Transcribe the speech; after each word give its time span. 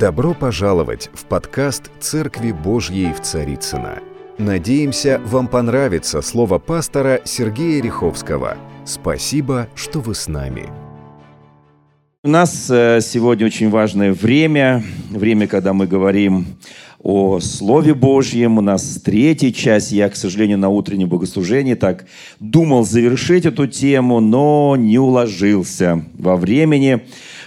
Добро 0.00 0.32
пожаловать 0.32 1.10
в 1.12 1.26
подкаст 1.26 1.90
«Церкви 2.00 2.52
Божьей 2.52 3.12
в 3.12 3.20
Царицыно». 3.20 3.98
Надеемся, 4.38 5.20
вам 5.26 5.46
понравится 5.46 6.22
слово 6.22 6.58
пастора 6.58 7.20
Сергея 7.26 7.82
Риховского. 7.82 8.56
Спасибо, 8.86 9.68
что 9.74 10.00
вы 10.00 10.14
с 10.14 10.26
нами. 10.26 10.70
У 12.24 12.28
нас 12.30 12.70
э, 12.70 13.00
сегодня 13.02 13.44
очень 13.44 13.68
важное 13.68 14.14
время, 14.14 14.82
время, 15.10 15.46
когда 15.46 15.74
мы 15.74 15.86
говорим 15.86 16.46
о 17.02 17.40
Слове 17.40 17.94
Божьем. 17.94 18.56
У 18.56 18.62
нас 18.62 19.00
третья 19.04 19.50
часть. 19.50 19.92
Я, 19.92 20.08
к 20.08 20.16
сожалению, 20.16 20.56
на 20.56 20.70
утреннем 20.70 21.10
богослужении 21.10 21.74
так 21.74 22.06
думал 22.38 22.84
завершить 22.84 23.46
эту 23.46 23.66
тему, 23.66 24.20
но 24.20 24.76
не 24.78 24.98
уложился 24.98 26.04
во 26.18 26.36
времени. 26.36 27.02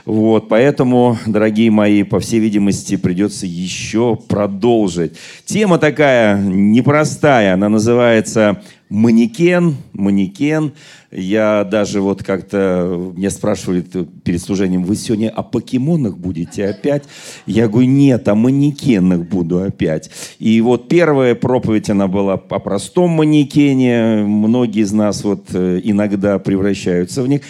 Вот, 0.06 0.50
поэтому, 0.50 1.18
дорогие 1.26 1.72
мои, 1.72 2.04
по 2.04 2.20
всей 2.20 2.40
видимости, 2.40 2.98
придется 2.98 3.46
еще 3.46 4.18
продолжить. 4.18 5.14
Тема 5.46 5.78
такая 5.78 6.38
непростая, 6.42 7.54
она 7.54 7.70
называется 7.70 8.62
«Манекен», 8.90 9.78
«Манекен». 9.94 10.74
Я 11.16 11.64
даже 11.64 12.02
вот 12.02 12.24
как-то, 12.24 13.14
меня 13.16 13.30
спрашивали 13.30 13.82
перед 14.24 14.42
служением, 14.42 14.84
вы 14.84 14.96
сегодня 14.96 15.30
о 15.30 15.44
покемонах 15.44 16.18
будете 16.18 16.66
опять? 16.68 17.04
Я 17.46 17.68
говорю, 17.68 17.88
нет, 17.88 18.28
о 18.28 18.36
манекенах 18.36 19.22
буду 19.28 19.62
опять. 19.62 20.10
И 20.40 20.60
вот 20.62 20.88
первая 20.88 21.36
проповедь, 21.36 21.90
она 21.90 22.08
была 22.08 22.34
о 22.34 22.60
простом 22.60 23.12
манекене. 23.12 24.24
Многие 24.26 24.82
из 24.82 24.92
нас 24.92 25.24
вот 25.24 25.48
э, 25.54 25.82
иногда 25.84 26.40
превращаются 26.40 27.22
в 27.22 27.28
них. 27.28 27.42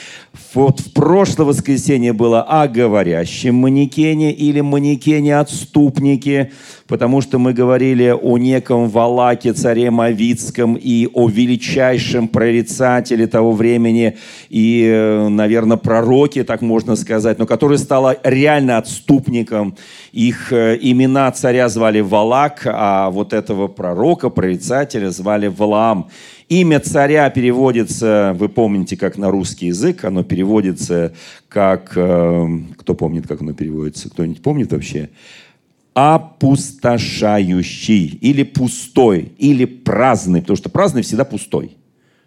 Вот 0.54 0.80
в 0.80 0.92
прошлое 0.94 1.48
воскресенье 1.48 2.12
было 2.12 2.42
о 2.42 2.68
говорящем 2.68 3.56
манекене 3.56 4.34
или 4.34 4.62
манекене-отступнике, 4.62 6.52
потому 6.88 7.22
что 7.22 7.40
мы 7.40 7.54
говорили 7.54 8.10
о 8.10 8.38
неком 8.38 8.90
Валаке, 8.90 9.54
царе 9.54 9.90
Мавицком, 9.90 10.76
и 10.76 11.08
о 11.14 11.30
величайшем 11.30 12.28
прорицателе 12.28 13.28
того 13.28 13.53
времени 13.54 14.18
и, 14.50 14.86
э, 14.86 15.28
наверное, 15.28 15.78
пророки, 15.78 16.44
так 16.44 16.62
можно 16.62 16.96
сказать, 16.96 17.40
но 17.40 17.46
который 17.46 17.78
стал 17.78 18.16
реально 18.24 18.78
отступником. 18.78 19.76
Их 20.12 20.54
э, 20.54 20.78
имена 20.82 21.32
царя 21.32 21.70
звали 21.70 22.02
Валак, 22.02 22.62
а 22.66 23.10
вот 23.10 23.34
этого 23.34 23.68
пророка, 23.68 24.30
прорицателя 24.30 25.10
звали 25.10 25.48
Валаам. 25.48 26.10
Имя 26.50 26.80
царя 26.80 27.30
переводится, 27.30 28.36
вы 28.38 28.50
помните, 28.50 28.98
как 28.98 29.18
на 29.18 29.32
русский 29.32 29.68
язык, 29.68 30.06
оно 30.06 30.24
переводится 30.24 31.14
как... 31.50 31.94
Э, 31.96 32.48
кто 32.78 32.94
помнит, 32.94 33.28
как 33.28 33.42
оно 33.42 33.54
переводится? 33.54 34.10
Кто-нибудь 34.10 34.42
помнит 34.42 34.72
вообще? 34.72 35.10
опустошающий, 35.94 38.18
или 38.22 38.44
пустой, 38.44 39.32
или 39.38 39.66
праздный, 39.66 40.42
потому 40.42 40.58
что 40.58 40.70
праздный 40.70 41.04
всегда 41.04 41.24
пустой. 41.24 41.78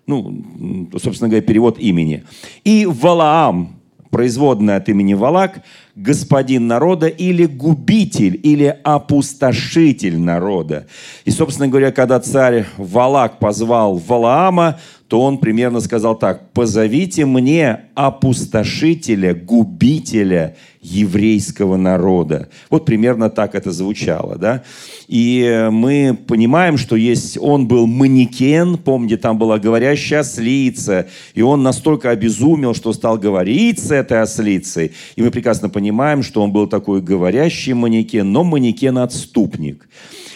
Ну, 0.06 0.88
собственно 0.98 1.28
говоря, 1.28 1.42
перевод 1.44 1.78
имени. 1.78 2.24
И 2.64 2.86
Валаам, 2.86 3.80
производная 4.10 4.76
от 4.76 4.88
имени 4.88 5.14
Валак, 5.14 5.62
господин 5.96 6.68
народа 6.68 7.08
или 7.08 7.46
губитель, 7.46 8.38
или 8.42 8.78
опустошитель 8.84 10.18
народа. 10.18 10.86
И, 11.24 11.30
собственно 11.30 11.68
говоря, 11.68 11.90
когда 11.90 12.20
царь 12.20 12.66
Валак 12.76 13.38
позвал 13.38 13.96
Валаама, 13.96 14.78
то 15.08 15.20
он 15.20 15.38
примерно 15.38 15.80
сказал 15.80 16.18
так, 16.18 16.52
позовите 16.52 17.26
мне 17.26 17.82
опустошителя, 17.94 19.34
губителя 19.34 20.56
еврейского 20.80 21.76
народа. 21.76 22.48
Вот 22.70 22.84
примерно 22.84 23.30
так 23.30 23.54
это 23.54 23.70
звучало. 23.70 24.36
Да? 24.36 24.64
И 25.06 25.68
мы 25.70 26.18
понимаем, 26.26 26.76
что 26.76 26.96
есть, 26.96 27.38
он 27.40 27.68
был 27.68 27.86
манекен, 27.86 28.78
помните, 28.78 29.16
там 29.16 29.38
была 29.38 29.58
говорящая 29.58 30.20
ослица, 30.20 31.06
и 31.34 31.42
он 31.42 31.62
настолько 31.62 32.10
обезумел, 32.10 32.74
что 32.74 32.92
стал 32.92 33.16
говорить 33.16 33.78
с 33.78 33.92
этой 33.92 34.22
ослицей. 34.22 34.92
И 35.14 35.22
мы 35.22 35.30
прекрасно 35.30 35.68
понимаем, 35.68 36.22
что 36.22 36.42
он 36.42 36.50
был 36.50 36.66
такой 36.66 37.00
говорящий 37.00 37.74
манекен, 37.74 38.30
но 38.32 38.42
манекен-отступник. 38.42 39.88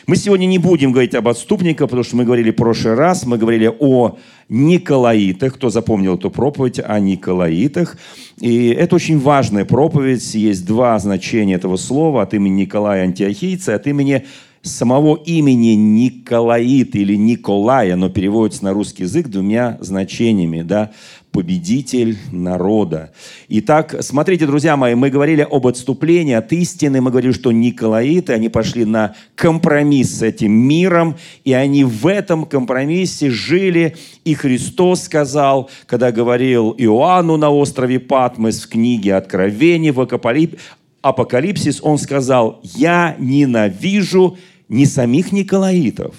Мы 0.07 0.17
сегодня 0.17 0.47
не 0.47 0.59
будем 0.59 0.93
говорить 0.93 1.15
об 1.15 1.29
отступниках, 1.29 1.89
потому 1.89 2.03
что 2.03 2.17
мы 2.17 2.25
говорили 2.25 2.51
в 2.51 2.57
прошлый 2.57 2.95
раз, 2.95 3.27
мы 3.27 3.39
говорили 3.39 3.71
о 3.79 4.17
Николаитах. 4.49 5.55
Кто 5.55 5.71
запомнил 5.71 6.17
эту 6.17 6.31
проповедь 6.31 6.81
о 6.83 6.99
Николаитах? 6.99 7.97
И 8.41 8.69
это 8.69 8.97
очень 8.97 9.19
важная 9.19 9.65
проповедь. 9.65 10.35
Есть 10.35 10.67
два 10.67 10.99
значения 10.99 11.55
этого 11.55 11.77
слова 11.77 12.23
от 12.23 12.35
имени 12.35 12.63
Николая 12.63 13.05
Антиохийца, 13.05 13.75
от 13.75 13.87
имени 13.87 14.25
самого 14.63 15.17
имени 15.17 15.75
Николаит 15.75 16.95
или 16.95 17.15
Николай, 17.17 17.93
оно 17.93 18.11
переводится 18.11 18.65
на 18.65 18.73
русский 18.73 19.05
язык 19.05 19.29
двумя 19.29 19.79
значениями, 19.81 20.63
да, 20.63 20.91
победитель 21.33 22.19
народа. 22.33 23.13
Итак, 23.49 23.97
смотрите, 24.01 24.47
друзья 24.47 24.77
мои, 24.77 24.95
мы 24.95 25.11
говорили 25.11 25.47
об 25.49 25.67
отступлении 25.67 26.35
от 26.35 26.53
истины, 26.53 27.01
мы 27.01 27.11
говорили, 27.11 27.33
что 27.33 27.53
Николаиты, 27.53 28.33
они 28.33 28.49
пошли 28.49 28.85
на 28.85 29.15
компромисс 29.35 30.19
с 30.19 30.23
этим 30.23 30.53
миром, 30.53 31.17
и 31.45 31.53
они 31.53 31.85
в 31.85 32.07
этом 32.07 32.45
компромиссе 32.45 33.31
жили, 33.31 33.97
и 34.25 34.35
Христос 34.35 35.05
сказал, 35.05 35.71
когда 35.87 36.13
говорил 36.13 36.75
Иоанну 36.77 37.37
на 37.37 37.51
острове 37.51 38.01
Патмос 38.01 38.65
в 38.65 38.69
книге 38.69 39.15
Откровений, 39.15 39.91
в 39.91 40.01
Апокалипсис, 41.03 41.81
он 41.83 41.97
сказал, 41.97 42.61
«Я 42.63 43.17
ненавижу 43.19 44.37
не 44.71 44.87
самих 44.87 45.33
Николаитов. 45.33 46.15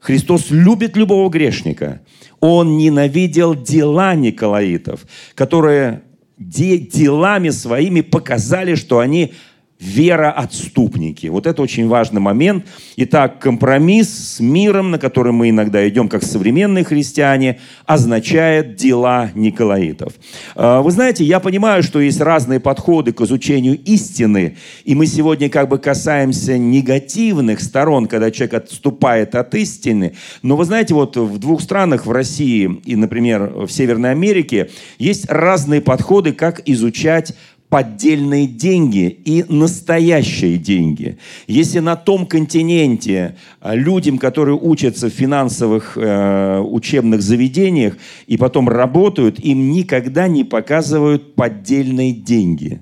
Христос 0.00 0.50
любит 0.50 0.96
любого 0.96 1.30
грешника. 1.30 2.00
Он 2.40 2.76
ненавидел 2.76 3.54
дела 3.54 4.14
Николаитов, 4.14 5.06
которые 5.34 6.02
делами 6.36 7.50
своими 7.50 8.00
показали, 8.00 8.74
что 8.74 8.98
они 8.98 9.34
вероотступники. 9.80 11.26
Вот 11.26 11.46
это 11.46 11.60
очень 11.60 11.88
важный 11.88 12.20
момент. 12.20 12.66
Итак, 12.96 13.40
компромисс 13.40 14.36
с 14.36 14.40
миром, 14.40 14.92
на 14.92 14.98
который 14.98 15.32
мы 15.32 15.50
иногда 15.50 15.86
идем 15.88 16.08
как 16.08 16.22
современные 16.22 16.84
христиане, 16.84 17.58
означает 17.84 18.76
дела 18.76 19.30
Николаитов. 19.34 20.14
А, 20.54 20.80
вы 20.80 20.90
знаете, 20.90 21.24
я 21.24 21.40
понимаю, 21.40 21.82
что 21.82 22.00
есть 22.00 22.20
разные 22.20 22.60
подходы 22.60 23.12
к 23.12 23.20
изучению 23.22 23.78
истины, 23.84 24.56
и 24.84 24.94
мы 24.94 25.06
сегодня 25.06 25.50
как 25.50 25.68
бы 25.68 25.78
касаемся 25.78 26.56
негативных 26.56 27.60
сторон, 27.60 28.06
когда 28.06 28.30
человек 28.30 28.54
отступает 28.54 29.34
от 29.34 29.54
истины. 29.54 30.14
Но 30.42 30.56
вы 30.56 30.64
знаете, 30.64 30.94
вот 30.94 31.16
в 31.16 31.38
двух 31.38 31.60
странах, 31.60 32.06
в 32.06 32.12
России 32.12 32.80
и, 32.84 32.96
например, 32.96 33.66
в 33.66 33.68
Северной 33.68 34.12
Америке, 34.12 34.70
есть 34.98 35.28
разные 35.28 35.80
подходы, 35.80 36.32
как 36.32 36.62
изучать 36.66 37.34
поддельные 37.74 38.46
деньги 38.46 39.08
и 39.24 39.44
настоящие 39.48 40.58
деньги. 40.58 41.18
Если 41.48 41.80
на 41.80 41.96
том 41.96 42.24
континенте 42.24 43.34
а, 43.60 43.74
людям, 43.74 44.18
которые 44.18 44.56
учатся 44.56 45.10
в 45.10 45.12
финансовых 45.12 45.98
э, 45.98 46.60
учебных 46.60 47.20
заведениях 47.20 47.96
и 48.28 48.36
потом 48.36 48.68
работают, 48.68 49.40
им 49.40 49.72
никогда 49.72 50.28
не 50.28 50.44
показывают 50.44 51.34
поддельные 51.34 52.12
деньги, 52.12 52.80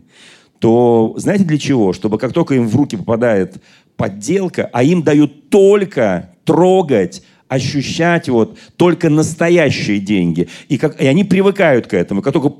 то 0.58 1.14
знаете 1.16 1.44
для 1.44 1.56
чего? 1.56 1.94
Чтобы 1.94 2.18
как 2.18 2.34
только 2.34 2.56
им 2.56 2.68
в 2.68 2.76
руки 2.76 2.98
попадает 2.98 3.62
подделка, 3.96 4.68
а 4.74 4.82
им 4.82 5.02
дают 5.02 5.48
только 5.48 6.34
трогать 6.44 7.22
ощущать 7.48 8.28
вот 8.28 8.58
только 8.76 9.08
настоящие 9.08 10.00
деньги. 10.00 10.48
И, 10.68 10.76
как, 10.76 11.00
и 11.00 11.06
они 11.06 11.24
привыкают 11.24 11.86
к 11.86 11.94
этому. 11.94 12.20
Как 12.20 12.34
только 12.34 12.52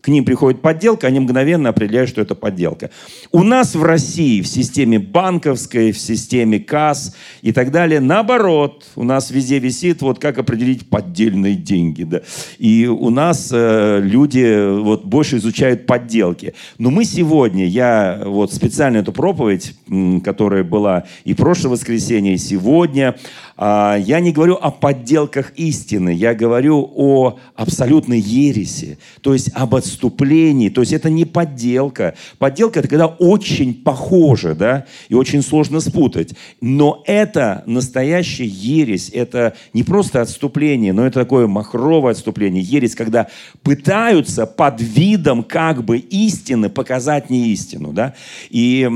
к 0.00 0.08
ним 0.08 0.24
приходит 0.24 0.62
подделка, 0.62 1.06
они 1.06 1.20
мгновенно 1.20 1.68
определяют, 1.68 2.10
что 2.10 2.20
это 2.20 2.34
подделка. 2.34 2.90
У 3.32 3.42
нас 3.42 3.74
в 3.74 3.82
России, 3.82 4.42
в 4.42 4.46
системе 4.46 4.98
банковской, 4.98 5.92
в 5.92 5.98
системе 5.98 6.60
касс 6.60 7.14
и 7.42 7.52
так 7.52 7.70
далее, 7.70 8.00
наоборот, 8.00 8.86
у 8.96 9.04
нас 9.04 9.30
везде 9.30 9.58
висит, 9.58 10.02
вот 10.02 10.18
как 10.18 10.38
определить 10.38 10.88
поддельные 10.88 11.54
деньги. 11.54 12.04
Да? 12.04 12.20
И 12.58 12.86
у 12.86 13.10
нас 13.10 13.50
э, 13.52 14.00
люди 14.02 14.80
вот 14.80 15.04
больше 15.04 15.38
изучают 15.38 15.86
подделки. 15.86 16.54
Но 16.78 16.90
мы 16.90 17.04
сегодня, 17.04 17.66
я 17.66 18.22
вот 18.24 18.52
специально 18.52 18.98
эту 18.98 19.12
проповедь 19.12 19.74
которая 20.22 20.64
была 20.64 21.04
и 21.24 21.34
прошлое 21.34 21.72
воскресенье, 21.72 22.34
и 22.34 22.38
сегодня. 22.38 23.16
А, 23.60 23.96
я 23.96 24.20
не 24.20 24.30
говорю 24.30 24.54
о 24.54 24.70
подделках 24.70 25.52
истины, 25.56 26.10
я 26.10 26.32
говорю 26.32 26.88
о 26.94 27.38
абсолютной 27.56 28.20
ереси, 28.20 28.98
то 29.20 29.32
есть 29.32 29.50
об 29.52 29.74
отступлении. 29.74 30.68
То 30.68 30.82
есть 30.82 30.92
это 30.92 31.10
не 31.10 31.24
подделка. 31.24 32.14
Подделка– 32.38 32.78
это 32.80 32.88
когда 32.88 33.06
очень 33.06 33.74
похоже, 33.74 34.54
да, 34.54 34.86
и 35.08 35.14
очень 35.14 35.42
сложно 35.42 35.80
спутать. 35.80 36.34
Но 36.60 37.02
это 37.04 37.64
настоящая 37.66 38.46
ересь, 38.46 39.10
это 39.12 39.54
не 39.72 39.82
просто 39.82 40.22
отступление, 40.22 40.92
но 40.92 41.04
это 41.04 41.18
такое 41.18 41.48
махровое 41.48 42.12
отступление, 42.12 42.62
ересь, 42.62 42.94
когда 42.94 43.26
пытаются 43.64 44.46
под 44.46 44.80
видом 44.80 45.42
как 45.42 45.84
бы 45.84 45.98
истины 45.98 46.68
показать 46.68 47.28
не 47.28 47.48
истину, 47.48 47.92
да. 47.92 48.14
И 48.50 48.88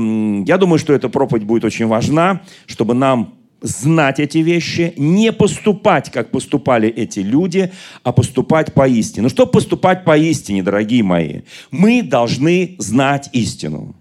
я 0.47 0.57
думаю, 0.57 0.79
что 0.79 0.93
эта 0.93 1.09
проповедь 1.09 1.43
будет 1.43 1.65
очень 1.65 1.87
важна, 1.87 2.43
чтобы 2.65 2.93
нам 2.93 3.42
знать 3.63 4.19
эти 4.19 4.39
вещи, 4.39 4.93
не 4.97 5.31
поступать, 5.31 6.11
как 6.11 6.29
поступали 6.29 6.89
эти 6.89 7.21
люди, 7.21 7.71
а 8.03 8.11
поступать 8.11 8.73
по 8.73 8.87
истине. 8.87 9.23
Ну, 9.23 9.29
чтобы 9.29 9.51
поступать 9.51 10.03
по 10.03 10.15
истине, 10.15 10.61
дорогие 10.61 11.01
мои, 11.01 11.41
мы 11.71 12.03
должны 12.03 12.75
знать 12.77 13.29
истину. 13.31 13.95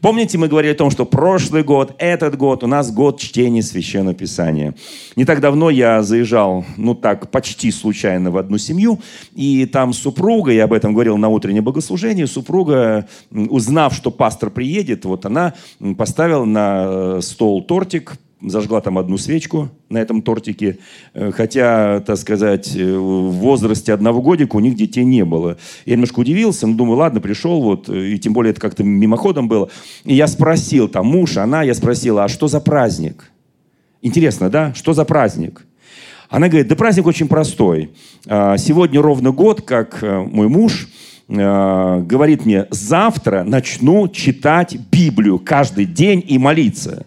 Помните, 0.00 0.38
мы 0.38 0.48
говорили 0.48 0.72
о 0.72 0.76
том, 0.76 0.90
что 0.90 1.04
прошлый 1.04 1.62
год, 1.62 1.94
этот 1.98 2.36
год, 2.36 2.62
у 2.62 2.66
нас 2.66 2.90
год 2.90 3.20
чтения 3.20 3.62
Священного 3.62 4.14
Писания. 4.14 4.74
Не 5.16 5.24
так 5.24 5.40
давно 5.40 5.70
я 5.70 6.02
заезжал, 6.02 6.64
ну 6.76 6.94
так, 6.94 7.30
почти 7.30 7.70
случайно 7.70 8.30
в 8.30 8.36
одну 8.36 8.58
семью, 8.58 9.00
и 9.34 9.64
там 9.66 9.92
супруга, 9.92 10.52
я 10.52 10.64
об 10.64 10.72
этом 10.72 10.92
говорил 10.92 11.16
на 11.16 11.28
утреннем 11.28 11.64
богослужении, 11.64 12.24
супруга, 12.24 13.08
узнав, 13.30 13.94
что 13.94 14.10
пастор 14.10 14.50
приедет, 14.50 15.04
вот 15.04 15.24
она 15.24 15.54
поставила 15.96 16.44
на 16.44 16.84
э, 16.86 17.20
стол 17.22 17.62
тортик, 17.62 18.18
зажгла 18.44 18.80
там 18.80 18.98
одну 18.98 19.18
свечку 19.18 19.70
на 19.88 19.98
этом 19.98 20.22
тортике, 20.22 20.78
э, 21.14 21.30
хотя, 21.32 22.00
так 22.00 22.16
сказать, 22.16 22.74
э, 22.76 22.96
в 22.96 23.30
возрасте 23.32 23.92
одного 23.92 24.20
годика 24.22 24.56
у 24.56 24.60
них 24.60 24.74
детей 24.74 25.04
не 25.04 25.24
было. 25.24 25.58
Я 25.86 25.94
немножко 25.94 26.20
удивился, 26.20 26.66
но 26.66 26.74
думаю, 26.74 26.98
ладно, 26.98 27.20
пришел, 27.20 27.60
вот, 27.62 27.88
э, 27.88 28.12
и 28.12 28.18
тем 28.18 28.32
более 28.32 28.52
это 28.52 28.60
как-то 28.60 28.84
мимоходом 28.84 29.48
было. 29.48 29.68
И 30.04 30.14
я 30.14 30.26
спросил, 30.26 30.88
там, 30.88 31.06
муж, 31.06 31.36
она, 31.36 31.62
я 31.62 31.74
спросил, 31.74 32.18
а 32.18 32.28
что 32.28 32.48
за 32.48 32.60
праздник? 32.60 33.30
Интересно, 34.00 34.50
да? 34.50 34.74
Что 34.74 34.92
за 34.92 35.04
праздник? 35.04 35.64
Она 36.28 36.48
говорит, 36.48 36.68
да 36.68 36.76
праздник 36.76 37.06
очень 37.06 37.28
простой. 37.28 37.90
А, 38.26 38.56
сегодня 38.56 39.00
ровно 39.00 39.30
год, 39.30 39.62
как 39.62 40.02
мой 40.02 40.48
муж 40.48 40.88
говорит 41.28 42.44
мне, 42.44 42.66
завтра 42.70 43.44
начну 43.44 44.08
читать 44.08 44.76
Библию 44.90 45.38
каждый 45.38 45.86
день 45.86 46.22
и 46.26 46.36
молиться. 46.36 47.06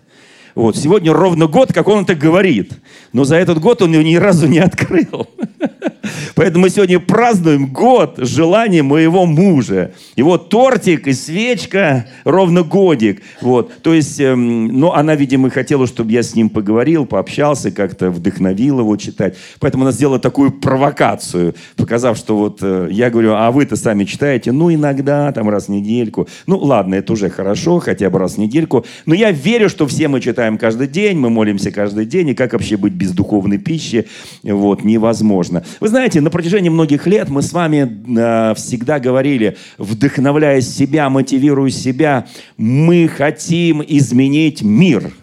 Вот, 0.55 0.77
сегодня 0.77 1.11
ровно 1.11 1.47
год, 1.47 1.73
как 1.73 1.87
он 1.89 2.03
это 2.03 2.15
говорит. 2.15 2.71
Но 3.11 3.25
за 3.25 3.35
этот 3.35 3.59
год 3.59 3.81
он 3.81 3.91
ее 3.91 4.03
ни 4.05 4.15
разу 4.15 4.47
не 4.47 4.59
открыл. 4.59 5.27
Поэтому 6.35 6.63
мы 6.63 6.69
сегодня 6.69 6.99
празднуем 6.99 7.67
год 7.67 8.15
желания 8.17 8.83
моего 8.83 9.25
мужа. 9.25 9.91
Его 10.15 10.37
тортик 10.37 11.07
и 11.07 11.13
свечка 11.13 12.07
ровно 12.23 12.63
годик. 12.63 13.21
Вот. 13.41 13.81
То 13.81 13.93
есть, 13.93 14.19
эм, 14.19 14.67
ну, 14.67 14.91
она, 14.91 15.15
видимо, 15.15 15.49
хотела, 15.49 15.87
чтобы 15.87 16.11
я 16.11 16.23
с 16.23 16.35
ним 16.35 16.49
поговорил, 16.49 17.05
пообщался, 17.05 17.71
как-то 17.71 18.11
вдохновил 18.11 18.79
его 18.79 18.95
читать. 18.97 19.35
Поэтому 19.59 19.83
она 19.83 19.91
сделала 19.91 20.19
такую 20.19 20.51
провокацию, 20.51 21.55
показав, 21.75 22.17
что 22.17 22.37
вот 22.37 22.59
э, 22.61 22.87
я 22.91 23.09
говорю, 23.09 23.33
а 23.33 23.51
вы-то 23.51 23.75
сами 23.75 24.05
читаете? 24.05 24.51
Ну, 24.51 24.73
иногда, 24.73 25.31
там, 25.31 25.49
раз 25.49 25.65
в 25.65 25.69
недельку. 25.69 26.27
Ну, 26.47 26.57
ладно, 26.57 26.95
это 26.95 27.13
уже 27.13 27.29
хорошо, 27.29 27.79
хотя 27.79 28.09
бы 28.09 28.19
раз 28.19 28.35
в 28.35 28.37
недельку. 28.37 28.85
Но 29.05 29.13
я 29.13 29.31
верю, 29.31 29.69
что 29.69 29.87
все 29.87 30.07
мы 30.07 30.21
читаем 30.21 30.57
каждый 30.57 30.87
день, 30.87 31.17
мы 31.17 31.29
молимся 31.29 31.71
каждый 31.71 32.05
день, 32.05 32.29
и 32.29 32.35
как 32.35 32.53
вообще 32.53 32.77
быть 32.77 32.93
без 32.93 33.11
духовной 33.11 33.57
пищи, 33.57 34.07
вот, 34.43 34.83
невозможно. 34.83 35.63
Вы 35.79 35.87
знаете, 35.87 35.94
на 35.95 36.29
протяжении 36.29 36.69
многих 36.69 37.07
лет 37.07 37.29
мы 37.29 37.41
с 37.41 37.53
вами 37.53 37.89
э, 38.17 38.53
всегда 38.55 38.99
говорили, 38.99 39.55
вдохновляя 39.77 40.59
себя, 40.59 41.09
мотивируя 41.09 41.69
себя, 41.69 42.27
мы 42.57 43.07
хотим 43.07 43.81
изменить 43.81 44.61
мир. 44.61 45.13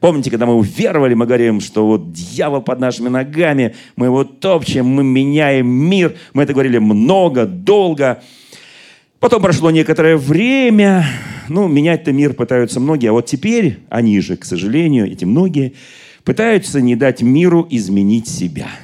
Помните, 0.00 0.30
когда 0.30 0.46
мы 0.46 0.54
уверовали, 0.54 1.12
мы 1.14 1.26
говорим, 1.26 1.60
что 1.60 1.86
вот 1.86 2.12
дьявол 2.12 2.62
под 2.62 2.80
нашими 2.80 3.08
ногами, 3.08 3.74
мы 3.94 4.06
его 4.06 4.24
топчем, 4.24 4.86
мы 4.86 5.04
меняем 5.04 5.68
мир. 5.68 6.16
Мы 6.32 6.44
это 6.44 6.54
говорили 6.54 6.78
много, 6.78 7.44
долго. 7.44 8.22
Потом 9.20 9.42
прошло 9.42 9.70
некоторое 9.70 10.16
время, 10.16 11.04
ну, 11.48 11.68
менять-то 11.68 12.10
мир 12.12 12.32
пытаются 12.32 12.80
многие, 12.80 13.10
а 13.10 13.12
вот 13.12 13.26
теперь 13.26 13.80
они 13.90 14.18
же, 14.20 14.36
к 14.36 14.44
сожалению, 14.44 15.12
эти 15.12 15.26
многие, 15.26 15.74
пытаются 16.24 16.80
не 16.80 16.96
дать 16.96 17.20
миру 17.20 17.66
изменить 17.70 18.28
себя– 18.28 18.68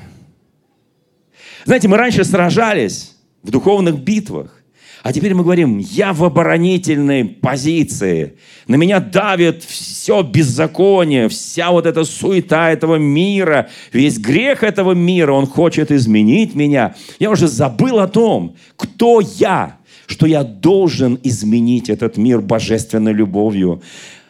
знаете, 1.64 1.88
мы 1.88 1.96
раньше 1.96 2.24
сражались 2.24 3.16
в 3.42 3.50
духовных 3.50 3.98
битвах, 3.98 4.58
а 5.02 5.12
теперь 5.12 5.32
мы 5.34 5.44
говорим, 5.44 5.78
я 5.78 6.12
в 6.12 6.24
оборонительной 6.24 7.24
позиции. 7.24 8.34
На 8.66 8.74
меня 8.74 9.00
давит 9.00 9.62
все 9.62 10.22
беззаконие, 10.22 11.28
вся 11.28 11.70
вот 11.70 11.86
эта 11.86 12.04
суета 12.04 12.70
этого 12.70 12.96
мира, 12.96 13.68
весь 13.92 14.18
грех 14.18 14.64
этого 14.64 14.92
мира, 14.92 15.32
он 15.32 15.46
хочет 15.46 15.92
изменить 15.92 16.54
меня. 16.54 16.94
Я 17.18 17.30
уже 17.30 17.46
забыл 17.46 18.00
о 18.00 18.08
том, 18.08 18.56
кто 18.76 19.20
я, 19.20 19.78
что 20.06 20.26
я 20.26 20.42
должен 20.42 21.18
изменить 21.22 21.88
этот 21.88 22.16
мир 22.16 22.40
божественной 22.40 23.12
любовью 23.12 23.82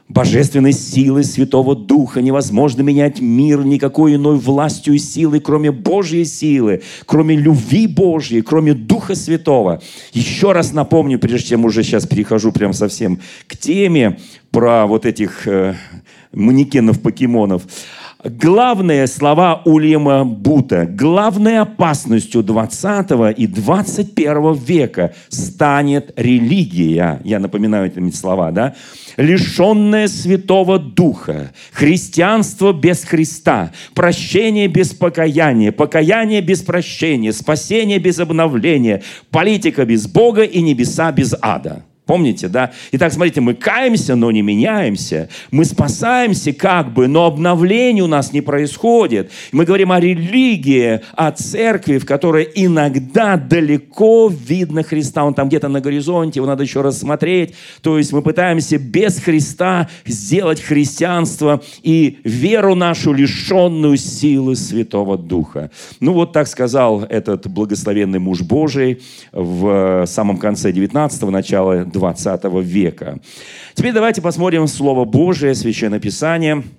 божественной 0.08 0.72
силы 0.72 1.22
Святого 1.22 1.76
Духа. 1.76 2.22
Невозможно 2.22 2.82
менять 2.82 3.20
мир 3.20 3.64
никакой 3.64 4.14
иной 4.14 4.38
властью 4.38 4.94
и 4.94 4.98
силой, 4.98 5.40
кроме 5.40 5.70
Божьей 5.70 6.24
силы, 6.24 6.82
кроме 7.06 7.36
любви 7.36 7.86
Божьей, 7.86 8.42
кроме 8.42 8.74
Духа 8.74 9.14
Святого. 9.14 9.82
Еще 10.12 10.52
раз 10.52 10.72
напомню, 10.72 11.18
прежде 11.18 11.50
чем 11.50 11.64
уже 11.64 11.82
сейчас 11.82 12.06
перехожу 12.06 12.52
прям 12.52 12.72
совсем 12.72 13.20
к 13.46 13.56
теме 13.56 14.18
про 14.50 14.86
вот 14.86 15.04
этих 15.04 15.46
э, 15.46 15.74
манекенов-покемонов. 16.32 17.62
Главные 18.24 19.06
слова 19.06 19.62
Ульяма 19.64 20.24
Бута, 20.24 20.86
главной 20.86 21.60
опасностью 21.60 22.42
20 22.42 23.38
и 23.38 23.46
21 23.46 24.54
века 24.54 25.14
станет 25.28 26.12
религия. 26.16 27.20
Я 27.22 27.38
напоминаю 27.38 27.86
эти 27.86 28.10
слова, 28.10 28.50
да? 28.50 28.74
Лишенная 29.16 30.08
Святого 30.08 30.80
Духа, 30.80 31.52
христианство 31.70 32.72
без 32.72 33.04
Христа, 33.04 33.70
прощение 33.94 34.66
без 34.66 34.92
покаяния, 34.94 35.70
покаяние 35.70 36.40
без 36.40 36.62
прощения, 36.62 37.32
спасение 37.32 38.00
без 38.00 38.18
обновления, 38.18 39.00
политика 39.30 39.84
без 39.84 40.08
Бога 40.08 40.42
и 40.42 40.60
небеса 40.60 41.12
без 41.12 41.36
ада. 41.40 41.84
Помните, 42.08 42.48
да? 42.48 42.72
Итак, 42.92 43.12
смотрите, 43.12 43.42
мы 43.42 43.52
каемся, 43.52 44.16
но 44.16 44.30
не 44.30 44.40
меняемся. 44.40 45.28
Мы 45.50 45.66
спасаемся 45.66 46.54
как 46.54 46.94
бы, 46.94 47.06
но 47.06 47.26
обновление 47.26 48.02
у 48.02 48.06
нас 48.06 48.32
не 48.32 48.40
происходит. 48.40 49.30
Мы 49.52 49.66
говорим 49.66 49.92
о 49.92 50.00
религии, 50.00 51.02
о 51.14 51.32
церкви, 51.32 51.98
в 51.98 52.06
которой 52.06 52.48
иногда 52.54 53.36
далеко 53.36 54.32
видно 54.32 54.82
Христа. 54.82 55.22
Он 55.22 55.34
там 55.34 55.48
где-то 55.48 55.68
на 55.68 55.82
горизонте, 55.82 56.38
его 56.38 56.46
надо 56.46 56.62
еще 56.62 56.80
раз 56.80 56.98
смотреть. 56.98 57.52
То 57.82 57.98
есть 57.98 58.10
мы 58.14 58.22
пытаемся 58.22 58.78
без 58.78 59.18
Христа 59.18 59.90
сделать 60.06 60.62
христианство 60.62 61.62
и 61.82 62.20
веру 62.24 62.74
нашу, 62.74 63.12
лишенную 63.12 63.98
силы 63.98 64.56
Святого 64.56 65.18
Духа. 65.18 65.70
Ну 66.00 66.14
вот 66.14 66.32
так 66.32 66.48
сказал 66.48 67.02
этот 67.02 67.48
благословенный 67.48 68.18
муж 68.18 68.40
Божий 68.40 69.02
в 69.30 70.06
самом 70.06 70.38
конце 70.38 70.70
19-го, 70.70 71.30
начала 71.30 71.84
20 71.84 71.97
века. 72.60 73.18
Теперь 73.74 73.92
давайте 73.92 74.22
посмотрим 74.22 74.66
Слово 74.66 75.04
Божие, 75.04 75.54
Священное 75.54 76.00
Писание– 76.00 76.64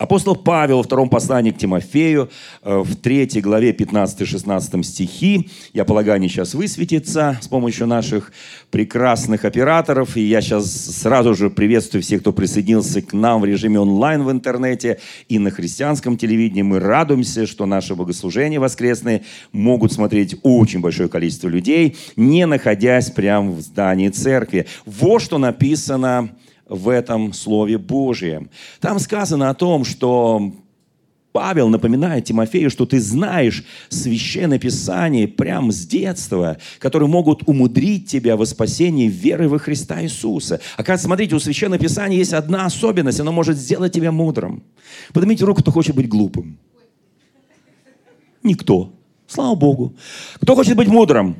Апостол 0.00 0.34
Павел 0.34 0.78
во 0.78 0.82
втором 0.82 1.10
послании 1.10 1.50
к 1.50 1.58
Тимофею, 1.58 2.30
э, 2.62 2.78
в 2.78 2.96
третьей 2.96 3.42
главе 3.42 3.72
15-16 3.72 4.82
стихи, 4.82 5.50
я 5.74 5.84
полагаю, 5.84 6.16
они 6.16 6.26
сейчас 6.30 6.54
высветятся 6.54 7.38
с 7.42 7.48
помощью 7.48 7.86
наших 7.86 8.32
прекрасных 8.70 9.44
операторов, 9.44 10.16
и 10.16 10.22
я 10.22 10.40
сейчас 10.40 10.72
сразу 10.72 11.34
же 11.34 11.50
приветствую 11.50 12.00
всех, 12.02 12.22
кто 12.22 12.32
присоединился 12.32 13.02
к 13.02 13.12
нам 13.12 13.42
в 13.42 13.44
режиме 13.44 13.78
онлайн 13.78 14.22
в 14.22 14.30
интернете 14.30 15.00
и 15.28 15.38
на 15.38 15.50
христианском 15.50 16.16
телевидении. 16.16 16.62
Мы 16.62 16.80
радуемся, 16.80 17.46
что 17.46 17.66
наши 17.66 17.94
богослужения 17.94 18.58
воскресные 18.58 19.24
могут 19.52 19.92
смотреть 19.92 20.34
очень 20.42 20.80
большое 20.80 21.10
количество 21.10 21.48
людей, 21.48 21.98
не 22.16 22.46
находясь 22.46 23.10
прямо 23.10 23.50
в 23.50 23.60
здании 23.60 24.08
церкви. 24.08 24.66
Вот 24.86 25.20
что 25.20 25.36
написано 25.36 26.30
в 26.70 26.88
этом 26.88 27.32
Слове 27.32 27.76
Божьем. 27.76 28.48
Там 28.80 28.98
сказано 29.00 29.50
о 29.50 29.54
том, 29.54 29.84
что 29.84 30.54
Павел 31.32 31.68
напоминает 31.68 32.24
Тимофею, 32.24 32.70
что 32.70 32.86
ты 32.86 33.00
знаешь 33.00 33.64
Священное 33.88 34.58
Писание 34.58 35.28
прямо 35.28 35.72
с 35.72 35.84
детства, 35.84 36.58
которые 36.78 37.08
могут 37.08 37.42
умудрить 37.48 38.08
тебя 38.08 38.36
во 38.36 38.46
спасении 38.46 39.08
веры 39.08 39.48
во 39.48 39.58
Христа 39.58 40.02
Иисуса. 40.02 40.60
Оказывается, 40.76 41.06
смотрите, 41.06 41.34
у 41.34 41.40
Священного 41.40 41.82
Писания 41.82 42.18
есть 42.18 42.32
одна 42.32 42.66
особенность. 42.66 43.20
Оно 43.20 43.32
может 43.32 43.58
сделать 43.58 43.92
тебя 43.92 44.12
мудрым. 44.12 44.62
Поднимите 45.12 45.44
руку, 45.44 45.62
кто 45.62 45.72
хочет 45.72 45.94
быть 45.94 46.08
глупым. 46.08 46.58
Никто. 48.42 48.92
Слава 49.26 49.54
Богу. 49.54 49.94
Кто 50.40 50.54
хочет 50.54 50.76
быть 50.76 50.88
мудрым? 50.88 51.36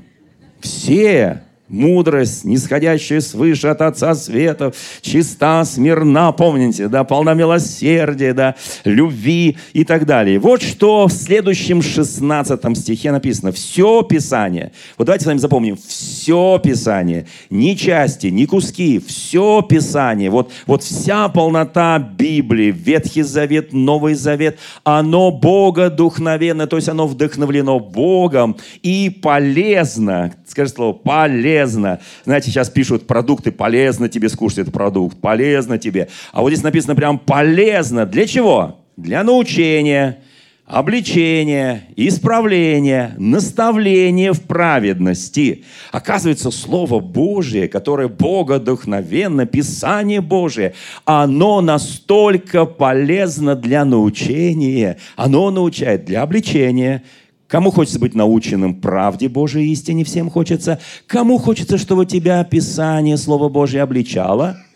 Все 0.60 1.42
мудрость, 1.70 2.44
нисходящая 2.44 3.20
свыше 3.20 3.68
от 3.68 3.80
Отца 3.80 4.14
Света, 4.14 4.72
чиста, 5.00 5.64
смирна, 5.64 6.32
помните, 6.32 6.88
да, 6.88 7.04
полна 7.04 7.34
милосердия, 7.34 8.34
да, 8.34 8.56
любви 8.84 9.56
и 9.72 9.84
так 9.84 10.04
далее. 10.04 10.38
Вот 10.38 10.62
что 10.62 11.06
в 11.06 11.12
следующем 11.12 11.80
16 11.80 12.76
стихе 12.76 13.12
написано. 13.12 13.52
Все 13.52 14.02
Писание. 14.02 14.72
Вот 14.98 15.06
давайте 15.06 15.24
с 15.24 15.26
вами 15.26 15.38
запомним. 15.38 15.76
Все 15.76 16.60
Писание. 16.62 17.26
Ни 17.48 17.74
части, 17.74 18.26
ни 18.26 18.44
куски. 18.44 18.98
Все 18.98 19.62
Писание. 19.62 20.30
Вот, 20.30 20.50
вот 20.66 20.82
вся 20.82 21.28
полнота 21.28 21.98
Библии, 21.98 22.70
Ветхий 22.70 23.22
Завет, 23.22 23.72
Новый 23.72 24.14
Завет, 24.14 24.58
оно 24.84 25.30
Бога 25.30 25.90
духновенно, 25.90 26.66
то 26.66 26.76
есть 26.76 26.88
оно 26.88 27.06
вдохновлено 27.06 27.78
Богом 27.78 28.56
и 28.82 29.10
полезно. 29.22 30.34
Скажи 30.50 30.70
слово, 30.70 30.92
полезно. 30.94 32.00
Знаете, 32.24 32.50
сейчас 32.50 32.68
пишут 32.70 33.06
продукты, 33.06 33.52
полезно 33.52 34.08
тебе 34.08 34.28
скушать 34.28 34.58
этот 34.58 34.74
продукт, 34.74 35.20
полезно 35.20 35.78
тебе. 35.78 36.08
А 36.32 36.40
вот 36.40 36.50
здесь 36.50 36.64
написано 36.64 36.96
прям 36.96 37.20
полезно. 37.20 38.04
Для 38.04 38.26
чего? 38.26 38.80
Для 38.96 39.22
научения, 39.22 40.18
обличения, 40.66 41.84
исправления, 41.94 43.14
наставления 43.16 44.32
в 44.32 44.40
праведности. 44.42 45.62
Оказывается, 45.92 46.50
Слово 46.50 46.98
Божие, 46.98 47.68
которое 47.68 48.08
Богодухновенно, 48.08 49.46
Писание 49.46 50.20
Божие, 50.20 50.74
оно 51.04 51.60
настолько 51.60 52.64
полезно 52.64 53.54
для 53.54 53.84
научения, 53.84 54.96
оно 55.14 55.52
научает 55.52 56.06
для 56.06 56.22
обличения, 56.22 57.04
Кому 57.50 57.72
хочется 57.72 57.98
быть 57.98 58.14
наученным 58.14 58.80
правде 58.80 59.28
Божией 59.28 59.72
истине, 59.72 60.04
всем 60.04 60.30
хочется. 60.30 60.78
Кому 61.08 61.36
хочется, 61.36 61.78
чтобы 61.78 62.06
тебя 62.06 62.44
Писание, 62.44 63.16
Слово 63.16 63.48
Божье 63.48 63.82
обличало– 63.82 64.56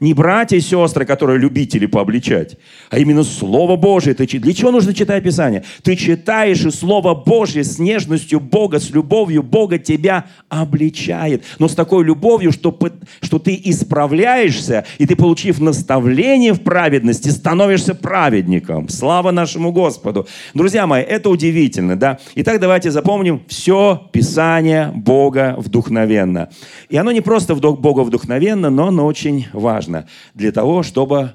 не 0.00 0.14
братья 0.14 0.56
и 0.56 0.60
сестры, 0.60 1.06
которые 1.06 1.38
любители 1.38 1.86
пообличать, 1.86 2.58
а 2.90 2.98
именно 2.98 3.24
Слово 3.24 3.76
Божие. 3.76 4.14
Ты, 4.14 4.26
для 4.38 4.52
чего 4.52 4.70
нужно 4.70 4.92
читать 4.92 5.24
Писание? 5.24 5.64
Ты 5.82 5.96
читаешь, 5.96 6.64
и 6.64 6.70
Слово 6.70 7.14
Божье 7.14 7.64
с 7.64 7.78
нежностью 7.78 8.40
Бога, 8.40 8.78
с 8.78 8.90
любовью 8.90 9.42
Бога 9.42 9.78
тебя 9.78 10.26
обличает. 10.48 11.44
Но 11.58 11.68
с 11.68 11.74
такой 11.74 12.04
любовью, 12.04 12.52
что, 12.52 12.76
что 13.20 13.38
ты 13.38 13.60
исправляешься, 13.64 14.84
и 14.98 15.06
ты, 15.06 15.16
получив 15.16 15.60
наставление 15.60 16.52
в 16.52 16.60
праведности, 16.60 17.28
становишься 17.28 17.94
праведником. 17.94 18.88
Слава 18.88 19.30
нашему 19.30 19.72
Господу. 19.72 20.26
Друзья 20.54 20.86
мои, 20.86 21.02
это 21.02 21.30
удивительно, 21.30 21.96
да? 21.96 22.18
Итак, 22.34 22.60
давайте 22.60 22.90
запомним, 22.90 23.42
все 23.48 24.08
Писание 24.12 24.92
Бога 24.94 25.54
вдохновенно. 25.58 26.50
И 26.88 26.96
оно 26.96 27.12
не 27.12 27.20
просто 27.20 27.54
Бога 27.54 28.00
вдохновенно, 28.00 28.70
но 28.70 28.88
оно 28.88 29.06
очень 29.06 29.46
важно 29.52 29.85
важно 29.86 30.06
для 30.34 30.52
того, 30.52 30.82
чтобы 30.82 31.32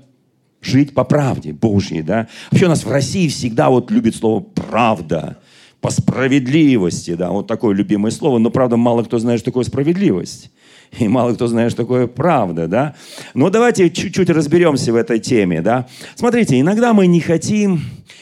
жить 0.61 0.93
по 0.93 1.03
правде 1.03 1.53
Божьей. 1.53 2.01
Да? 2.01 2.27
Вообще 2.51 2.65
у 2.65 2.69
нас 2.69 2.83
в 2.83 2.91
России 2.91 3.27
всегда 3.27 3.69
вот 3.69 3.91
любит 3.91 4.15
слово 4.15 4.41
«правда», 4.41 5.37
по 5.79 5.89
справедливости, 5.89 7.15
да, 7.15 7.31
вот 7.31 7.47
такое 7.47 7.73
любимое 7.73 8.11
слово, 8.11 8.37
но, 8.37 8.51
правда, 8.51 8.77
мало 8.77 9.01
кто 9.01 9.17
знает, 9.17 9.39
что 9.39 9.45
такое 9.45 9.63
справедливость. 9.63 10.51
И 10.99 11.07
мало 11.07 11.33
кто 11.33 11.47
знает, 11.47 11.71
что 11.71 11.81
такое 11.81 12.05
правда, 12.05 12.67
да. 12.67 12.93
Но 13.33 13.49
давайте 13.49 13.89
чуть-чуть 13.89 14.29
разберемся 14.29 14.93
в 14.93 14.95
этой 14.95 15.17
теме, 15.17 15.63
да. 15.63 15.87
Смотрите, 16.13 16.59
иногда 16.59 16.93
мы 16.93 17.07
не 17.07 17.19
хотим 17.19 17.81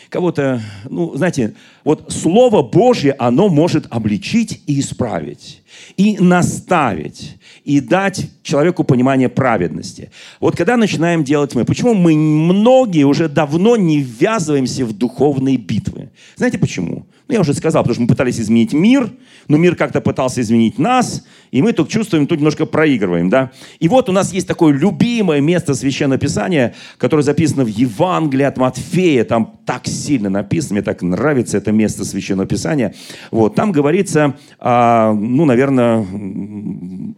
кого-то, 0.09 0.61
ну, 0.89 1.15
знаете, 1.15 1.53
вот 1.83 2.11
Слово 2.11 2.61
Божье, 2.63 3.15
оно 3.17 3.47
может 3.47 3.85
обличить 3.89 4.61
и 4.65 4.79
исправить, 4.79 5.61
и 5.97 6.17
наставить 6.19 7.37
и 7.63 7.79
дать 7.79 8.29
человеку 8.41 8.83
понимание 8.83 9.29
праведности. 9.29 10.11
Вот 10.39 10.55
когда 10.55 10.77
начинаем 10.77 11.23
делать 11.23 11.53
мы, 11.53 11.65
почему 11.65 11.93
мы 11.93 12.15
многие 12.15 13.03
уже 13.03 13.29
давно 13.29 13.75
не 13.75 13.99
ввязываемся 13.99 14.85
в 14.85 14.93
духовные 14.93 15.57
битвы? 15.57 16.09
Знаете 16.35 16.57
почему? 16.57 17.05
Ну, 17.27 17.35
я 17.35 17.41
уже 17.41 17.53
сказал, 17.53 17.83
потому 17.83 17.93
что 17.93 18.01
мы 18.01 18.07
пытались 18.07 18.39
изменить 18.39 18.73
мир, 18.73 19.11
но 19.47 19.57
мир 19.57 19.75
как-то 19.75 20.01
пытался 20.01 20.41
изменить 20.41 20.79
нас, 20.79 21.23
и 21.51 21.61
мы 21.61 21.73
тут 21.73 21.89
чувствуем, 21.89 22.25
тут 22.25 22.39
немножко 22.39 22.65
проигрываем, 22.65 23.29
да? 23.29 23.51
И 23.79 23.87
вот 23.87 24.09
у 24.09 24.11
нас 24.11 24.33
есть 24.33 24.47
такое 24.47 24.73
любимое 24.73 25.39
место 25.39 25.75
Священного 25.75 26.19
Писания, 26.19 26.73
которое 26.97 27.21
записано 27.21 27.65
в 27.65 27.67
Евангелии 27.67 28.45
от 28.45 28.57
Матфея, 28.57 29.23
там 29.25 29.59
так 29.65 29.87
сильно 29.99 30.29
написано, 30.29 30.75
мне 30.75 30.81
так 30.81 31.01
нравится 31.01 31.57
это 31.57 31.71
место 31.71 32.05
Священного 32.05 32.47
Писания. 32.47 32.93
Вот, 33.31 33.55
там 33.55 33.71
говорится, 33.71 34.37
а, 34.59 35.13
ну, 35.13 35.45
наверное, 35.45 36.05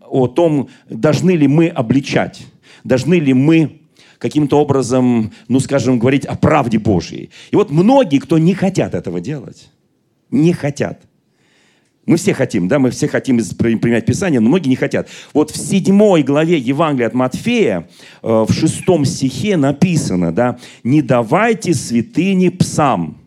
о 0.08 0.28
том, 0.28 0.70
должны 0.90 1.32
ли 1.32 1.48
мы 1.48 1.68
обличать, 1.68 2.46
должны 2.84 3.16
ли 3.16 3.34
мы 3.34 3.82
каким-то 4.18 4.60
образом, 4.60 5.32
ну, 5.48 5.60
скажем, 5.60 6.00
говорить 6.00 6.26
о 6.26 6.36
правде 6.36 6.78
Божьей. 6.78 7.32
И 7.50 7.56
вот 7.56 7.72
многие, 7.72 8.20
кто 8.20 8.38
не 8.38 8.54
хотят 8.54 8.94
этого 8.94 9.20
делать, 9.20 9.70
не 10.30 10.54
хотят. 10.54 11.02
Мы 12.08 12.18
все 12.18 12.34
хотим, 12.34 12.68
да, 12.68 12.80
мы 12.80 12.90
все 12.90 13.08
хотим 13.08 13.38
применять 13.38 14.06
Писание, 14.06 14.40
но 14.40 14.50
многие 14.50 14.70
не 14.70 14.76
хотят. 14.76 15.08
Вот 15.34 15.52
в 15.52 15.58
седьмой 15.58 16.24
главе 16.24 16.58
Евангелия 16.58 17.08
от 17.08 17.14
Матфея, 17.14 17.88
э, 18.24 18.46
в 18.48 18.52
шестом 18.52 19.06
стихе 19.06 19.56
написано, 19.56 20.32
да, 20.32 20.58
«Не 20.84 21.04
давайте 21.04 21.76
святыни 21.76 22.50
псам, 22.50 23.21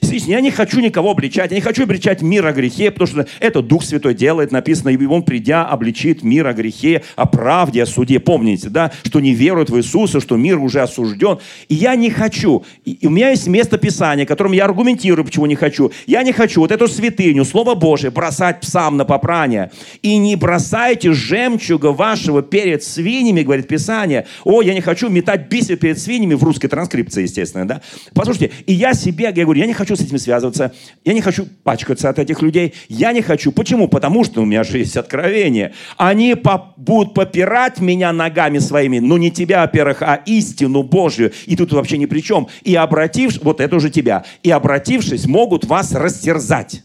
я 0.00 0.40
не 0.40 0.50
хочу 0.50 0.80
никого 0.80 1.10
обличать, 1.10 1.50
я 1.50 1.56
не 1.56 1.60
хочу 1.60 1.84
обличать 1.84 2.22
мир 2.22 2.46
о 2.46 2.52
грехе, 2.52 2.90
потому 2.90 3.06
что 3.06 3.26
это 3.40 3.62
Дух 3.62 3.84
Святой 3.84 4.14
делает, 4.14 4.52
написано, 4.52 4.90
и 4.90 5.06
он, 5.06 5.22
придя, 5.22 5.64
обличит 5.64 6.22
мир 6.22 6.46
о 6.46 6.52
грехе, 6.52 7.02
о 7.16 7.26
правде, 7.26 7.82
о 7.82 7.86
суде. 7.86 8.20
Помните, 8.20 8.68
да, 8.68 8.92
что 9.04 9.20
не 9.20 9.34
веруют 9.34 9.70
в 9.70 9.76
Иисуса, 9.76 10.20
что 10.20 10.36
мир 10.36 10.58
уже 10.58 10.80
осужден. 10.80 11.38
И 11.68 11.74
я 11.74 11.96
не 11.96 12.10
хочу. 12.10 12.64
И 12.84 13.06
у 13.06 13.10
меня 13.10 13.30
есть 13.30 13.46
место 13.46 13.78
Писания, 13.78 14.26
которым 14.26 14.52
я 14.52 14.64
аргументирую, 14.64 15.24
почему 15.24 15.46
не 15.46 15.56
хочу. 15.56 15.90
Я 16.06 16.22
не 16.22 16.32
хочу 16.32 16.60
вот 16.60 16.70
эту 16.70 16.88
святыню, 16.88 17.44
Слово 17.44 17.74
Божие, 17.74 18.10
бросать 18.10 18.60
псам 18.60 18.96
на 18.96 19.04
попрание. 19.04 19.70
И 20.02 20.16
не 20.16 20.36
бросайте 20.36 21.12
жемчуга 21.12 21.88
вашего 21.88 22.42
перед 22.42 22.82
свиньями, 22.82 23.42
говорит 23.42 23.68
Писание. 23.68 24.26
О, 24.44 24.62
я 24.62 24.74
не 24.74 24.80
хочу 24.80 25.08
метать 25.08 25.48
бисер 25.48 25.76
перед 25.76 25.98
свиньями, 25.98 26.34
в 26.34 26.44
русской 26.44 26.68
транскрипции, 26.68 27.22
естественно, 27.22 27.66
да. 27.66 27.82
Послушайте, 28.14 28.52
и 28.66 28.72
я 28.72 28.94
себе, 28.94 29.24
я 29.24 29.44
говорю, 29.44 29.60
я 29.60 29.66
не 29.66 29.72
хочу 29.72 29.81
хочу 29.82 29.96
с 29.96 30.00
этими 30.00 30.16
связываться, 30.16 30.72
я 31.04 31.12
не 31.12 31.20
хочу 31.20 31.46
пачкаться 31.64 32.08
от 32.08 32.18
этих 32.18 32.40
людей, 32.40 32.74
я 32.88 33.12
не 33.12 33.20
хочу. 33.20 33.50
Почему? 33.50 33.88
Потому 33.88 34.22
что 34.24 34.42
у 34.42 34.44
меня 34.44 34.62
же 34.62 34.78
есть 34.78 34.96
откровение. 34.96 35.74
Они 35.96 36.34
по 36.34 36.72
будут 36.76 37.14
попирать 37.14 37.80
меня 37.80 38.12
ногами 38.12 38.58
своими, 38.58 39.00
но 39.00 39.18
не 39.18 39.30
тебя, 39.30 39.62
во-первых, 39.62 40.02
а 40.02 40.22
истину 40.26 40.82
Божью, 40.84 41.32
и 41.46 41.56
тут 41.56 41.72
вообще 41.72 41.98
ни 41.98 42.06
при 42.06 42.20
чем. 42.20 42.46
И 42.62 42.74
обратившись, 42.76 43.42
вот 43.42 43.60
это 43.60 43.76
уже 43.76 43.90
тебя, 43.90 44.24
и 44.44 44.50
обратившись, 44.50 45.26
могут 45.26 45.64
вас 45.64 45.92
растерзать. 45.92 46.82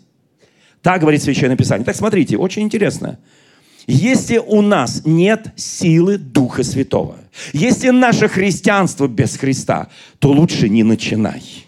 Так 0.82 1.02
говорит 1.02 1.22
Священное 1.22 1.56
Писание. 1.56 1.86
Так 1.86 1.96
смотрите, 1.96 2.38
очень 2.38 2.64
интересно. 2.64 3.20
Если 3.88 4.38
у 4.38 4.62
нас 4.62 5.04
нет 5.06 5.54
силы 5.56 6.18
Духа 6.18 6.64
Святого, 6.64 7.16
если 7.54 7.90
наше 7.90 8.28
христианство 8.28 9.08
без 9.08 9.38
Христа, 9.38 9.88
то 10.20 10.32
лучше 10.32 10.68
не 10.68 10.84
начинай. 10.84 11.67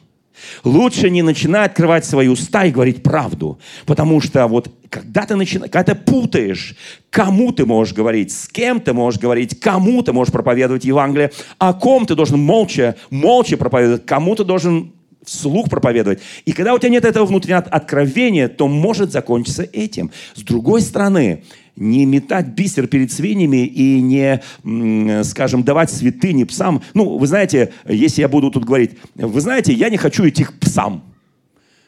Лучше 0.64 1.10
не 1.10 1.22
начинай 1.22 1.66
открывать 1.66 2.06
свои 2.06 2.28
уста 2.28 2.66
и 2.66 2.72
говорить 2.72 3.04
правду. 3.04 3.60
Потому 3.86 4.22
что 4.22 4.48
вот 4.48 4.72
когда 4.90 5.26
ты, 5.26 5.36
начинаешь, 5.36 5.72
когда 5.72 5.94
ты 5.94 6.00
путаешь, 6.00 6.76
кому 7.10 7.52
ты 7.52 7.66
можешь 7.66 7.94
говорить, 7.94 8.32
с 8.32 8.48
кем 8.48 8.80
ты 8.80 8.94
можешь 8.94 9.20
говорить, 9.20 9.60
кому 9.60 10.02
ты 10.02 10.14
можешь 10.14 10.32
проповедовать 10.32 10.86
Евангелие, 10.86 11.32
о 11.58 11.74
ком 11.74 12.06
ты 12.06 12.16
должен 12.16 12.40
молча, 12.40 12.96
молча 13.10 13.58
проповедовать, 13.58 14.06
кому 14.06 14.36
ты 14.36 14.44
должен 14.44 14.94
вслух 15.24 15.70
проповедовать. 15.70 16.20
И 16.46 16.54
когда 16.54 16.74
у 16.74 16.80
тебя 16.80 16.90
нет 16.90 17.06
этого 17.06 17.26
внутреннего 17.26 17.60
откровения, 17.60 18.48
то 18.48 18.68
может 18.68 19.12
закончиться 19.12 19.64
этим. 19.64 20.12
С 20.36 20.42
другой 20.42 20.82
стороны, 20.82 21.44
не 21.80 22.06
метать 22.06 22.48
бисер 22.50 22.88
перед 22.88 23.12
свиньями 23.12 23.66
и 23.66 24.02
не, 24.02 25.24
скажем, 25.24 25.64
давать 25.64 25.90
святыни 25.90 26.44
псам. 26.44 26.82
Ну, 26.94 27.18
вы 27.18 27.26
знаете, 27.26 27.74
если 27.88 28.22
я 28.22 28.30
буду 28.30 28.52
тут 28.52 28.66
говорить, 28.66 28.92
вы 29.16 29.42
знаете, 29.42 29.74
я 29.74 29.90
не 29.90 29.98
хочу 29.98 30.28
идти 30.28 30.44
к 30.44 30.54
псам. 30.60 31.04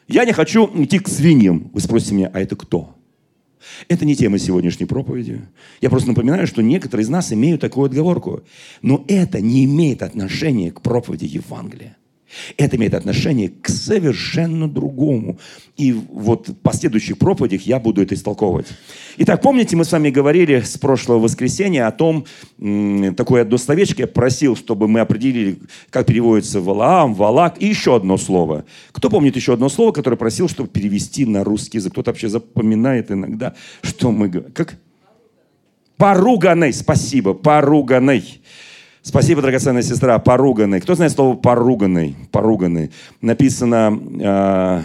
Я 0.08 0.24
не 0.24 0.32
хочу 0.32 0.68
идти 0.82 0.98
к 0.98 1.08
свиньям. 1.08 1.70
Вы 1.72 1.80
спросите 1.80 2.14
меня, 2.14 2.30
а 2.32 2.40
это 2.40 2.56
кто? 2.56 2.96
Это 3.88 4.04
не 4.04 4.16
тема 4.16 4.38
сегодняшней 4.38 4.86
проповеди. 4.86 5.42
Я 5.80 5.88
просто 5.88 6.08
напоминаю, 6.08 6.46
что 6.46 6.62
некоторые 6.62 7.04
из 7.04 7.08
нас 7.08 7.32
имеют 7.32 7.60
такую 7.60 7.86
отговорку. 7.86 8.42
Но 8.82 9.04
это 9.06 9.40
не 9.40 9.64
имеет 9.64 10.02
отношения 10.02 10.72
к 10.72 10.80
проповеди 10.80 11.26
Евангелия. 11.26 11.96
Это 12.56 12.76
имеет 12.76 12.94
отношение 12.94 13.50
к 13.50 13.68
совершенно 13.68 14.68
другому. 14.68 15.38
И 15.76 15.92
вот 15.92 16.48
в 16.48 16.54
последующих 16.54 17.18
проповедях 17.18 17.62
я 17.62 17.78
буду 17.78 18.02
это 18.02 18.14
истолковывать. 18.14 18.66
Итак, 19.18 19.42
помните, 19.42 19.76
мы 19.76 19.84
с 19.84 19.92
вами 19.92 20.10
говорили 20.10 20.60
с 20.60 20.78
прошлого 20.78 21.18
воскресенья 21.18 21.86
о 21.86 21.92
том, 21.92 22.24
такое 23.16 23.42
одно 23.42 23.58
словечко 23.58 24.02
я 24.02 24.06
просил, 24.06 24.56
чтобы 24.56 24.88
мы 24.88 25.00
определили, 25.00 25.58
как 25.90 26.06
переводится 26.06 26.60
Валаам, 26.60 27.14
Валак 27.14 27.60
и 27.60 27.66
еще 27.66 27.96
одно 27.96 28.16
слово. 28.16 28.64
Кто 28.92 29.10
помнит 29.10 29.36
еще 29.36 29.54
одно 29.54 29.68
слово, 29.68 29.92
которое 29.92 30.16
просил, 30.16 30.48
чтобы 30.48 30.68
перевести 30.68 31.26
на 31.26 31.44
русский 31.44 31.78
язык? 31.78 31.92
Кто-то 31.92 32.10
вообще 32.10 32.28
запоминает 32.28 33.10
иногда, 33.10 33.54
что 33.82 34.10
мы 34.10 34.28
говорим. 34.28 34.52
Как? 34.52 34.76
Поруганный, 35.96 36.72
спасибо, 36.72 37.34
поруганный. 37.34 38.40
Спасибо, 39.02 39.42
драгоценная 39.42 39.82
сестра, 39.82 40.18
поруганный. 40.18 40.80
Кто 40.80 40.94
знает 40.94 41.12
слово 41.12 41.36
поруганный? 41.36 42.14
Поруганный. 42.30 42.90
Написано... 43.20 43.98
Э, 44.20 44.82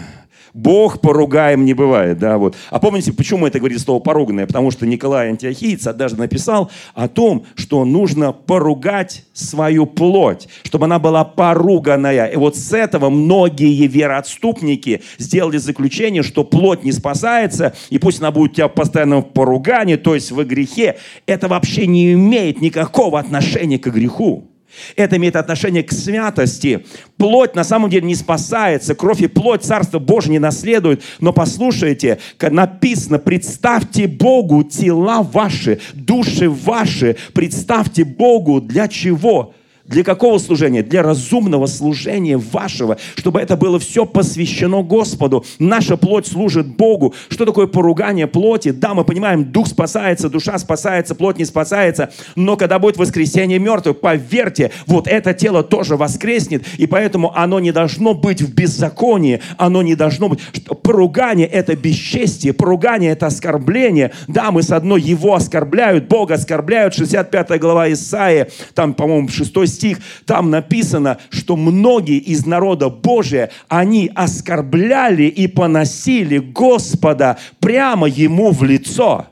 Бог 0.54 1.00
поругаем 1.00 1.64
не 1.64 1.74
бывает, 1.74 2.18
да, 2.18 2.38
вот. 2.38 2.56
А 2.70 2.78
помните, 2.78 3.12
почему 3.12 3.46
это 3.46 3.58
говорит 3.58 3.80
слово 3.80 4.00
поруганное? 4.00 4.46
Потому 4.46 4.70
что 4.70 4.86
Николай 4.86 5.28
Антиохиец 5.28 5.86
однажды 5.86 6.18
написал 6.18 6.70
о 6.94 7.08
том, 7.08 7.44
что 7.54 7.84
нужно 7.84 8.32
поругать 8.32 9.24
свою 9.32 9.86
плоть, 9.86 10.48
чтобы 10.62 10.86
она 10.86 10.98
была 10.98 11.24
поруганная. 11.24 12.26
И 12.26 12.36
вот 12.36 12.56
с 12.56 12.72
этого 12.72 13.10
многие 13.10 13.86
вероотступники 13.86 15.02
сделали 15.18 15.58
заключение, 15.58 16.22
что 16.22 16.44
плоть 16.44 16.84
не 16.84 16.92
спасается, 16.92 17.74
и 17.90 17.98
пусть 17.98 18.20
она 18.20 18.30
будет 18.30 18.52
у 18.52 18.54
тебя 18.54 18.68
постоянно 18.68 19.18
в 19.18 19.32
поругании, 19.32 19.96
то 19.96 20.14
есть 20.14 20.30
в 20.30 20.42
грехе. 20.44 20.96
Это 21.26 21.48
вообще 21.48 21.86
не 21.86 22.12
имеет 22.14 22.60
никакого 22.60 23.18
отношения 23.18 23.78
к 23.78 23.88
греху. 23.88 24.48
Это 24.96 25.16
имеет 25.16 25.36
отношение 25.36 25.82
к 25.82 25.92
святости. 25.92 26.84
Плоть 27.16 27.54
на 27.54 27.64
самом 27.64 27.90
деле 27.90 28.06
не 28.06 28.14
спасается, 28.14 28.94
кровь 28.94 29.20
и 29.20 29.26
плоть 29.26 29.64
Царства 29.64 29.98
Божьего 29.98 30.32
не 30.32 30.38
наследуют. 30.38 31.02
Но 31.20 31.32
послушайте, 31.32 32.18
написано, 32.40 33.18
представьте 33.18 34.06
Богу 34.06 34.62
тела 34.62 35.22
ваши, 35.22 35.80
души 35.94 36.48
ваши, 36.48 37.16
представьте 37.32 38.04
Богу 38.04 38.60
для 38.60 38.88
чего? 38.88 39.54
Для 39.88 40.04
какого 40.04 40.36
служения? 40.38 40.82
Для 40.82 41.02
разумного 41.02 41.64
служения 41.66 42.36
вашего, 42.36 42.98
чтобы 43.16 43.40
это 43.40 43.56
было 43.56 43.78
все 43.78 44.04
посвящено 44.04 44.82
Господу. 44.82 45.46
Наша 45.58 45.96
плоть 45.96 46.26
служит 46.26 46.66
Богу. 46.66 47.14
Что 47.30 47.46
такое 47.46 47.66
поругание 47.66 48.26
плоти? 48.26 48.70
Да, 48.70 48.92
мы 48.92 49.04
понимаем, 49.04 49.46
дух 49.46 49.66
спасается, 49.66 50.28
душа 50.28 50.58
спасается, 50.58 51.14
плоть 51.14 51.38
не 51.38 51.46
спасается. 51.46 52.10
Но 52.36 52.58
когда 52.58 52.78
будет 52.78 52.98
воскресение 52.98 53.58
мертвых, 53.58 54.00
поверьте, 54.00 54.72
вот 54.86 55.08
это 55.08 55.32
тело 55.32 55.62
тоже 55.62 55.96
воскреснет. 55.96 56.66
И 56.76 56.86
поэтому 56.86 57.34
оно 57.34 57.58
не 57.58 57.72
должно 57.72 58.12
быть 58.12 58.42
в 58.42 58.54
беззаконии. 58.54 59.40
Оно 59.56 59.80
не 59.80 59.94
должно 59.94 60.28
быть... 60.28 60.40
Поругание– 60.82 61.46
это 61.48 61.74
бесчестие. 61.74 62.52
Поругание– 62.52 63.10
это 63.12 63.26
оскорбление. 63.26 64.12
Да, 64.26 64.50
мы 64.50 64.62
с 64.62 64.70
одной 64.70 65.00
его 65.00 65.34
оскорбляют, 65.34 66.08
Бога 66.08 66.34
оскорбляют. 66.34 66.92
65 66.92 67.58
глава 67.58 67.90
Исаия, 67.90 68.48
там, 68.74 68.92
по-моему, 68.92 69.28
6 69.28 69.77
стих, 69.78 69.98
там 70.26 70.50
написано, 70.50 71.18
что 71.30 71.56
многие 71.56 72.18
из 72.18 72.46
народа 72.46 72.88
Божия, 72.88 73.50
они 73.68 74.10
оскорбляли 74.14 75.24
и 75.24 75.46
поносили 75.46 76.38
Господа 76.38 77.38
прямо 77.60 78.08
ему 78.08 78.50
в 78.50 78.62
лицо. 78.64 79.26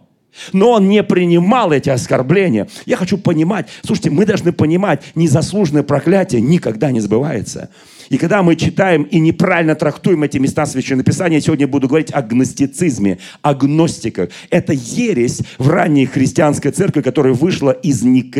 Но 0.53 0.73
он 0.73 0.88
не 0.88 1.03
принимал 1.03 1.73
эти 1.73 1.91
оскорбления. 1.91 2.69
Я 2.85 2.97
хочу 2.97 3.19
понимать, 3.19 3.69
слушайте, 3.85 4.11
мы 4.11 4.26
должны 4.26 4.53
понимать, 4.53 5.03
незаслуженное 5.15 5.83
проклятие 5.83 6.41
никогда 6.41 6.91
не 6.91 7.00
сбывается. 7.00 7.71
И 8.09 8.19
когда 8.19 8.43
мы 8.43 8.55
читаем 8.55 9.03
и 9.03 9.19
неправильно 9.19 9.75
трактуем 9.75 10.23
эти 10.23 10.38
места 10.38 10.67
Священного 10.67 11.05
Писания, 11.05 11.41
сегодня 11.41 11.67
буду 11.67 11.88
говорить 11.88 12.12
о 12.12 12.23
гностицизме, 12.23 13.19
о 13.43 13.55
гностиках. 13.55 14.31
Это 14.50 14.73
ересь 14.73 15.41
в 15.59 15.69
ранней 15.69 16.07
христианской 16.07 16.71
церкви, 16.71 17.00
которая 17.00 17.35
вышла 17.35 17.71
из 17.71 18.03
Ник... 18.03 18.37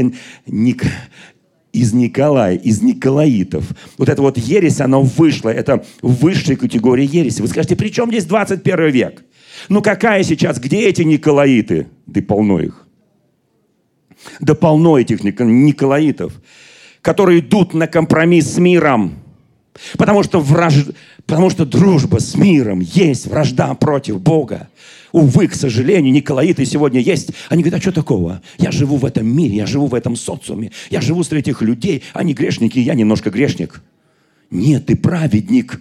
Ник 0.47 0.85
из 1.77 1.93
Николая, 1.93 2.57
из 2.57 2.81
Николаитов. 2.83 3.65
Вот 3.99 4.09
эта 4.09 4.23
вот 4.23 4.39
ересь, 4.39 4.81
она 4.81 4.99
вышла, 4.99 5.51
это 5.51 5.85
высшая 6.01 6.57
категория 6.57 7.05
ереси. 7.05 7.43
Вы 7.43 7.49
скажете, 7.49 7.77
при 7.77 7.89
чем 7.89 8.09
здесь 8.11 8.25
21 8.25 8.91
век? 8.91 9.25
Ну 9.69 9.83
какая 9.83 10.23
сейчас, 10.23 10.59
где 10.59 10.89
эти 10.89 11.03
Николаиты? 11.03 11.87
Да 12.07 12.23
полно 12.23 12.61
их. 12.61 12.87
Да 14.41 14.55
полно 14.55 14.99
этих 14.99 15.23
Николаитов, 15.23 16.33
которые 17.03 17.41
идут 17.41 17.75
на 17.75 17.87
компромисс 17.87 18.55
с 18.55 18.59
миром. 18.59 19.15
Потому 19.99 20.23
что, 20.23 20.41
враж... 20.41 20.87
потому 21.27 21.51
что 21.51 21.67
дружба 21.67 22.19
с 22.19 22.35
миром 22.35 22.81
есть 22.81 23.27
вражда 23.27 23.75
против 23.75 24.21
Бога. 24.21 24.69
Увы, 25.13 25.49
к 25.49 25.55
сожалению, 25.55 26.13
Николаиты 26.13 26.65
сегодня 26.65 27.01
есть. 27.01 27.31
Они 27.49 27.63
говорят, 27.63 27.81
а 27.81 27.83
что 27.83 27.93
такого? 27.93 28.43
Я 28.59 28.71
живу 28.71 28.97
в 28.97 29.05
этом 29.05 29.27
мире, 29.27 29.57
я 29.57 29.67
живу 29.67 29.87
в 29.87 29.95
этом 29.95 30.17
социуме, 30.17 30.73
я 30.91 31.01
живу 31.01 31.23
среди 31.23 31.51
этих 31.51 31.63
людей, 31.63 32.03
они 32.13 32.35
грешники, 32.35 32.79
я 32.79 32.95
немножко 32.95 33.31
грешник. 33.31 33.83
Нет, 34.51 34.87
ты 34.87 34.97
праведник. 34.97 35.81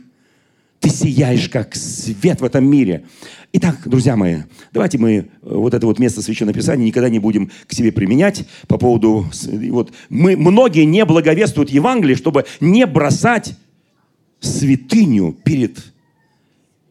Ты 0.79 0.89
сияешь, 0.89 1.49
как 1.49 1.75
свет 1.75 2.41
в 2.41 2.43
этом 2.43 2.69
мире. 2.69 3.05
Итак, 3.53 3.79
друзья 3.85 4.15
мои, 4.15 4.43
давайте 4.71 4.99
мы 4.99 5.13
э, 5.13 5.25
вот 5.41 5.73
это 5.73 5.87
вот 5.87 5.97
место 5.97 6.21
Священного 6.21 6.53
Писания 6.53 6.85
никогда 6.85 7.09
не 7.09 7.17
будем 7.17 7.49
к 7.65 7.73
себе 7.73 7.91
применять 7.91 8.45
по 8.67 8.77
поводу... 8.77 9.25
Вот, 9.71 9.93
мы, 10.09 10.35
многие 10.37 10.83
не 10.83 11.03
благовествуют 11.05 11.71
Евангелие, 11.71 12.15
чтобы 12.15 12.45
не 12.59 12.85
бросать 12.85 13.55
святыню 14.41 15.35
перед 15.43 15.83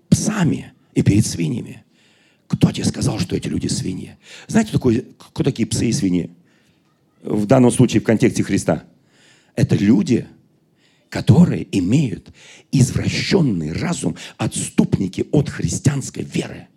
псами 0.08 0.72
и 0.94 1.02
перед 1.02 1.26
свиньями. 1.26 1.83
Кто 2.56 2.70
тебе 2.70 2.84
сказал, 2.84 3.18
что 3.18 3.36
эти 3.36 3.48
люди 3.48 3.66
свиньи? 3.66 4.16
Знаете, 4.46 4.70
кто, 4.70 4.78
такой, 4.78 5.06
кто 5.18 5.42
такие 5.42 5.66
псы 5.66 5.86
и 5.86 5.92
свиньи? 5.92 6.30
В 7.22 7.46
данном 7.46 7.70
случае 7.70 8.00
в 8.00 8.04
контексте 8.04 8.42
Христа. 8.42 8.84
Это 9.56 9.76
люди, 9.76 10.26
которые 11.08 11.66
имеют 11.76 12.32
извращенный 12.70 13.72
разум, 13.72 14.16
отступники 14.36 15.26
от 15.32 15.48
христианской 15.48 16.22
веры. 16.22 16.68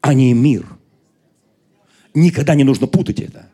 Они 0.00 0.32
мир. 0.34 0.66
Никогда 2.14 2.54
не 2.54 2.64
нужно 2.64 2.86
путать 2.86 3.20
это. 3.20 3.48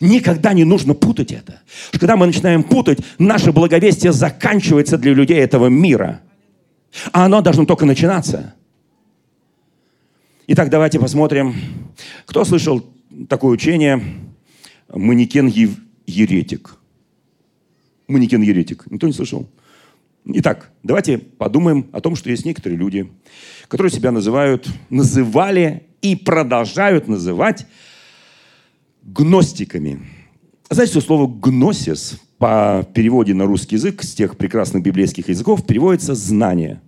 Никогда 0.00 0.52
не 0.52 0.64
нужно 0.64 0.94
путать 0.94 1.32
это. 1.32 1.62
Когда 1.92 2.16
мы 2.16 2.26
начинаем 2.26 2.62
путать, 2.62 2.98
наше 3.18 3.50
благовестие 3.52 4.12
заканчивается 4.12 4.98
для 4.98 5.14
людей 5.14 5.38
этого 5.38 5.66
мира. 5.66 6.20
А 7.12 7.24
оно 7.24 7.40
должно 7.40 7.64
только 7.64 7.86
начинаться– 7.86 8.54
Итак, 10.52 10.68
давайте 10.68 10.98
посмотрим, 10.98 11.54
кто 12.26 12.44
слышал 12.44 12.84
такое 13.28 13.52
учение 13.52 14.02
манекен-еретик. 14.92 16.76
Манекен-еретик. 18.08 18.90
Никто 18.90 19.06
не 19.06 19.12
слышал? 19.12 19.48
Итак, 20.24 20.72
давайте 20.82 21.18
подумаем 21.18 21.88
о 21.92 22.00
том, 22.00 22.16
что 22.16 22.30
есть 22.30 22.44
некоторые 22.44 22.76
люди, 22.76 23.12
которые 23.68 23.92
себя 23.92 24.10
называют, 24.10 24.68
называли 24.88 25.86
и 26.02 26.16
продолжают 26.16 27.06
называть 27.06 27.68
гностиками. 29.04 30.00
Знаете, 30.68 30.90
что 30.90 31.00
слово 31.00 31.28
«гносис» 31.28 32.20
по 32.38 32.84
переводе 32.92 33.34
на 33.34 33.44
русский 33.46 33.76
язык 33.76 34.02
с 34.02 34.14
тех 34.14 34.36
прекрасных 34.36 34.82
библейских 34.82 35.28
языков 35.28 35.64
переводится 35.64 36.16
«знание». 36.16 36.80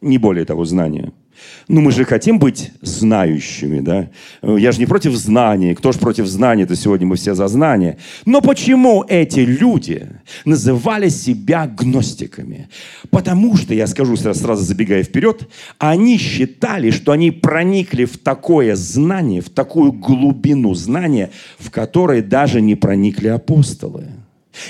Не 0.00 0.16
более 0.16 0.46
того, 0.46 0.64
знание– 0.64 1.12
ну, 1.68 1.80
мы 1.80 1.92
же 1.92 2.04
хотим 2.04 2.38
быть 2.38 2.70
знающими, 2.82 3.80
да? 3.80 4.10
Я 4.42 4.72
же 4.72 4.78
не 4.78 4.86
против 4.86 5.14
знания. 5.14 5.74
Кто 5.74 5.92
же 5.92 5.98
против 5.98 6.26
знания? 6.26 6.64
Это 6.64 6.76
сегодня 6.76 7.06
мы 7.06 7.16
все 7.16 7.34
за 7.34 7.48
знания. 7.48 7.98
Но 8.26 8.40
почему 8.40 9.04
эти 9.08 9.40
люди 9.40 10.08
называли 10.44 11.08
себя 11.08 11.66
гностиками? 11.66 12.68
Потому 13.10 13.56
что, 13.56 13.74
я 13.74 13.86
скажу 13.86 14.16
сразу, 14.16 14.40
сразу 14.40 14.64
забегая 14.64 15.02
вперед, 15.02 15.48
они 15.78 16.18
считали, 16.18 16.90
что 16.90 17.12
они 17.12 17.30
проникли 17.30 18.04
в 18.04 18.18
такое 18.18 18.76
знание, 18.76 19.40
в 19.40 19.50
такую 19.50 19.92
глубину 19.92 20.74
знания, 20.74 21.30
в 21.58 21.70
которой 21.70 22.22
даже 22.22 22.60
не 22.60 22.74
проникли 22.74 23.28
апостолы. 23.28 24.08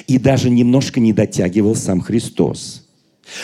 И 0.07 0.18
даже 0.18 0.48
немножко 0.48 1.00
не 1.00 1.12
дотягивал 1.12 1.74
сам 1.74 2.00
Христос. 2.00 2.84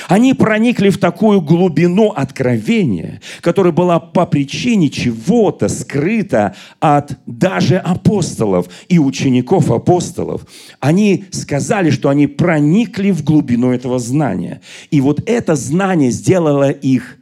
Они 0.08 0.34
проникли 0.34 0.90
в 0.90 0.98
такую 0.98 1.40
глубину 1.40 2.10
откровения, 2.10 3.20
которая 3.40 3.72
была 3.72 3.98
по 3.98 4.26
причине 4.26 4.90
чего-то 4.90 5.68
скрыта 5.68 6.54
от 6.80 7.18
даже 7.26 7.78
апостолов 7.78 8.68
и 8.88 8.98
учеников 8.98 9.70
апостолов. 9.70 10.46
Они 10.80 11.24
сказали, 11.30 11.90
что 11.90 12.08
они 12.08 12.26
проникли 12.26 13.10
в 13.10 13.24
глубину 13.24 13.72
этого 13.72 13.98
знания. 13.98 14.60
И 14.90 15.00
вот 15.00 15.22
это 15.26 15.56
знание 15.56 16.10
сделало 16.10 16.70
их 16.70 17.16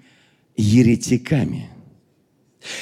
еретиками. 0.57 1.69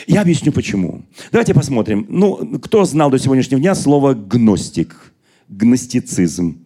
Я 0.07 0.23
объясню 0.23 0.53
почему. 0.53 1.03
Давайте 1.31 1.55
посмотрим. 1.55 2.07
Ну, 2.09 2.59
кто 2.59 2.85
знал 2.85 3.11
до 3.11 3.19
сегодняшнего 3.19 3.61
дня 3.61 3.75
слово 3.75 4.15
«гностик», 4.15 5.13
«гностицизм»? 5.49 6.66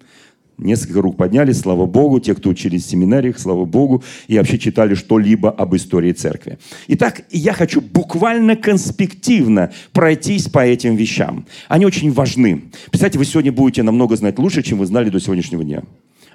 Несколько 0.61 1.01
рук 1.01 1.17
подняли, 1.17 1.53
слава 1.53 1.87
Богу. 1.87 2.21
Те, 2.21 2.35
кто 2.35 2.51
учились 2.51 2.85
в 2.85 2.91
семинариях, 2.91 3.39
слава 3.39 3.65
Богу. 3.65 4.03
И 4.29 4.37
вообще 4.37 4.59
читали 4.59 4.95
что-либо 4.95 5.51
об 5.51 5.75
истории 5.75 6.13
церкви. 6.13 6.59
Итак, 6.89 7.23
я 7.31 7.53
хочу 7.55 7.81
буквально 7.81 8.57
конспективно 8.57 9.73
пройтись 9.93 10.49
по 10.49 10.61
этим 10.61 10.97
вещам. 10.97 11.47
Они 11.69 11.87
очень 11.87 12.13
важны. 12.13 12.65
Представьте, 12.91 13.19
вы 13.19 13.25
сегодня 13.25 13.53
будете 13.53 13.83
намного 13.83 14.17
знать 14.17 14.39
лучше, 14.39 14.63
чем 14.63 14.79
вы 14.79 14.87
знали 14.87 15.09
до 15.09 15.19
сегодняшнего 15.19 15.65
дня 15.65 15.83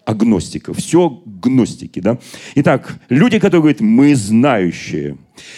агностиков. 0.06 0.78
Все 0.78 1.22
гностики, 1.26 2.00
да? 2.00 2.20
Итак, 2.56 3.00
люди, 3.10 3.40
которые 3.40 3.62
говорят, 3.62 3.82
мы 3.82 4.16
знающие. 4.16 5.18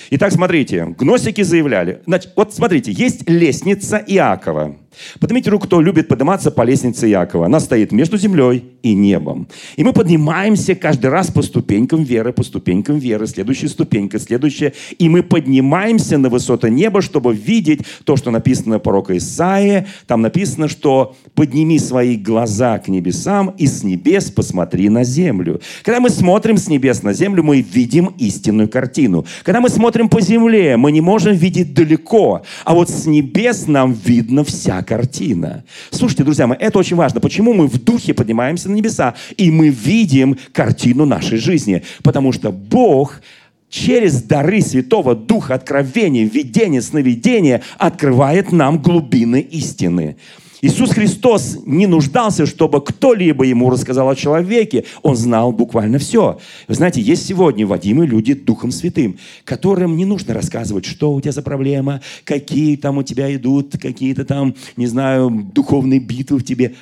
Итак, 0.10 0.32
смотрите, 0.32 0.96
гностики 0.98 1.42
заявляли. 1.42 2.02
Значит, 2.06 2.32
вот 2.36 2.54
смотрите, 2.54 2.92
есть 2.92 3.30
лестница 3.30 3.98
Иакова. 3.98 4.78
Поднимите 5.20 5.50
руку, 5.50 5.66
кто 5.68 5.82
любит 5.82 6.08
подниматься 6.08 6.52
по 6.52 6.64
лестнице 6.64 7.10
Иакова. 7.10 7.46
Она 7.46 7.60
стоит 7.60 7.92
между 7.92 8.18
землей 8.18 8.64
и 8.84 8.94
небом. 8.94 9.48
И 9.76 9.84
мы 9.84 9.94
поднимаемся 9.94 10.76
каждый 10.76 11.10
раз 11.10 11.32
по 11.32 11.42
ступенькам 11.42 12.04
веры, 12.04 12.34
по 12.34 12.44
ступенькам 12.44 12.98
веры, 13.00 13.28
следующая 13.28 13.68
ступенька, 13.68 14.20
следующая. 14.20 14.74
И 14.98 15.10
мы 15.10 15.24
поднимаемся 15.24 16.18
на 16.18 16.30
высоты 16.30 16.70
неба, 16.70 17.02
чтобы 17.02 17.34
видеть 17.34 17.82
то, 18.04 18.16
что 18.16 18.32
написано 18.32 18.80
пророка 18.80 19.18
Исаия. 19.18 19.88
Там 20.06 20.22
написано, 20.22 20.68
что 20.68 21.16
подними 21.36 21.80
свои 21.80 22.16
глаза 22.16 22.80
к 22.80 22.88
небесам 22.88 23.54
и 23.58 23.68
с 23.68 23.84
небес 23.84 24.32
посмотри 24.32 24.90
на 24.90 25.04
землю. 25.04 25.62
Когда 25.84 26.00
мы 26.00 26.10
смотрим 26.10 26.58
с 26.58 26.68
небес 26.68 27.04
на 27.04 27.14
землю, 27.14 27.44
мы 27.44 27.62
видим 27.62 28.14
истинную 28.18 28.70
картину. 28.70 29.26
Когда 29.44 29.62
мы 29.62 29.70
смотрим 29.70 30.10
по 30.10 30.22
земле, 30.22 30.78
мы 30.78 30.92
не 30.92 31.02
можем 31.02 31.36
видеть 31.36 31.74
далеко. 31.74 32.42
А 32.64 32.74
вот 32.74 32.90
с 32.90 33.06
небес 33.06 33.68
нам 33.68 33.94
видно 33.94 34.44
вся 34.44 34.84
картина. 34.88 35.64
Слушайте, 35.92 36.24
друзья 36.24 36.48
мои, 36.48 36.58
это 36.60 36.80
очень 36.80 36.96
важно. 36.96 37.20
Почему 37.20 37.54
мы 37.54 37.68
в 37.68 37.84
духе 37.84 38.14
поднимаемся 38.14 38.70
на 38.70 38.74
небеса, 38.74 39.14
и 39.36 39.52
мы 39.52 39.70
видим 39.70 40.38
картину 40.54 41.06
нашей 41.06 41.38
жизни? 41.38 41.84
Потому 42.04 42.32
что 42.32 42.52
Бог 42.52 43.22
через 43.70 44.24
дары 44.24 44.62
Святого 44.62 45.14
Духа, 45.14 45.56
откровения, 45.56 46.24
видения, 46.24 46.82
сновидения 46.82 47.62
открывает 47.78 48.52
нам 48.52 48.82
глубины 48.82 49.42
истины. 49.42 50.16
Иисус 50.62 50.92
Христос 50.92 51.60
не 51.66 51.86
нуждался, 51.86 52.48
чтобы 52.48 52.84
кто-либо 52.84 53.44
ему 53.44 53.70
рассказал 53.70 54.10
о 54.10 54.16
человеке. 54.16 54.86
Он 55.04 55.16
знал 55.16 55.52
буквально 55.52 56.00
все. 56.00 56.40
Вы 56.68 56.74
знаете, 56.74 57.00
есть 57.00 57.28
сегодня 57.28 57.68
водимые 57.68 58.08
люди 58.08 58.34
Духом 58.34 58.72
Святым, 58.72 59.18
которым 59.44 59.96
не 59.96 60.06
нужно 60.06 60.34
рассказывать, 60.34 60.86
что 60.86 61.14
у 61.14 61.22
тебя 61.22 61.32
за 61.32 61.44
проблема, 61.44 62.02
какие 62.24 62.76
там 62.76 62.98
у 62.98 63.04
тебя 63.04 63.34
идут, 63.36 63.78
какие-то 63.80 64.26
там, 64.26 64.56
не 64.78 64.88
знаю, 64.88 65.30
духовные 65.54 66.00
битвы 66.00 66.40
в 66.40 66.44
тебе. 66.44 66.76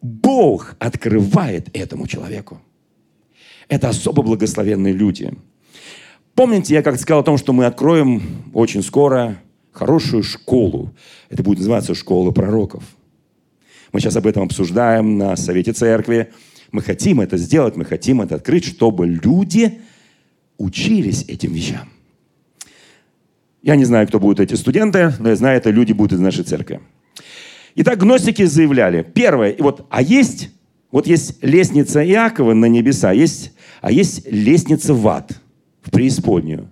Бог 0.00 0.76
открывает 0.78 1.68
этому 1.76 2.06
человеку. 2.06 2.60
Это 3.68 3.88
особо 3.88 4.22
благословенные 4.22 4.92
люди. 4.92 5.32
Помните, 6.34 6.74
я 6.74 6.82
как 6.82 6.98
сказал 6.98 7.22
о 7.22 7.24
том, 7.24 7.38
что 7.38 7.52
мы 7.52 7.66
откроем 7.66 8.22
очень 8.54 8.82
скоро 8.82 9.36
хорошую 9.72 10.22
школу. 10.22 10.94
Это 11.28 11.42
будет 11.42 11.58
называться 11.58 11.94
школа 11.94 12.30
пророков– 12.30 12.84
мы 13.92 14.00
сейчас 14.00 14.16
об 14.16 14.26
этом 14.26 14.44
обсуждаем 14.44 15.18
на 15.18 15.36
Совете 15.36 15.72
Церкви. 15.72 16.32
Мы 16.72 16.82
хотим 16.82 17.20
это 17.20 17.36
сделать, 17.36 17.76
мы 17.76 17.84
хотим 17.84 18.20
это 18.20 18.36
открыть, 18.36 18.64
чтобы 18.64 19.06
люди 19.06 19.80
учились 20.58 21.24
этим 21.26 21.52
вещам. 21.52 21.88
Я 23.62 23.76
не 23.76 23.84
знаю, 23.84 24.06
кто 24.06 24.20
будут 24.20 24.40
эти 24.40 24.54
студенты, 24.54 25.12
но 25.18 25.30
я 25.30 25.36
знаю, 25.36 25.58
это 25.58 25.70
люди 25.70 25.92
будут 25.92 26.12
из 26.12 26.20
нашей 26.20 26.44
церкви. 26.44 26.80
Итак, 27.74 27.98
гностики 27.98 28.44
заявляли. 28.44 29.02
Первое, 29.02 29.54
вот, 29.58 29.86
а 29.90 30.02
есть, 30.02 30.50
вот 30.90 31.06
есть 31.06 31.42
лестница 31.42 32.04
Иакова 32.04 32.54
на 32.54 32.66
небеса, 32.66 33.12
есть, 33.12 33.52
а 33.80 33.92
есть 33.92 34.26
лестница 34.30 34.94
в 34.94 35.06
ад, 35.08 35.32
в 35.82 35.90
преисподнюю. 35.90 36.70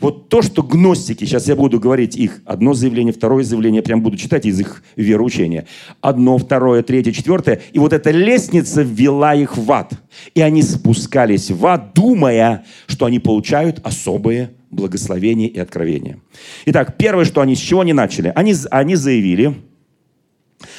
Вот 0.00 0.28
то, 0.28 0.42
что 0.42 0.62
гностики, 0.62 1.24
сейчас 1.24 1.48
я 1.48 1.56
буду 1.56 1.80
говорить 1.80 2.16
их, 2.16 2.40
одно 2.44 2.74
заявление, 2.74 3.12
второе 3.12 3.44
заявление, 3.44 3.78
я 3.78 3.82
прям 3.82 4.00
буду 4.00 4.16
читать 4.16 4.46
из 4.46 4.60
их 4.60 4.82
вероучения. 4.96 5.66
Одно, 6.00 6.38
второе, 6.38 6.82
третье, 6.82 7.12
четвертое. 7.12 7.60
И 7.72 7.78
вот 7.78 7.92
эта 7.92 8.10
лестница 8.10 8.82
ввела 8.82 9.34
их 9.34 9.56
в 9.56 9.70
ад. 9.72 9.92
И 10.34 10.40
они 10.40 10.62
спускались 10.62 11.50
в 11.50 11.66
ад, 11.66 11.92
думая, 11.94 12.64
что 12.86 13.06
они 13.06 13.18
получают 13.18 13.80
особые 13.84 14.52
благословения 14.70 15.48
и 15.48 15.58
откровения. 15.58 16.18
Итак, 16.66 16.96
первое, 16.96 17.24
что 17.24 17.40
они, 17.40 17.54
с 17.54 17.60
чего 17.60 17.80
они 17.80 17.92
начали? 17.92 18.32
Они, 18.34 18.54
они 18.70 18.94
заявили, 18.96 19.54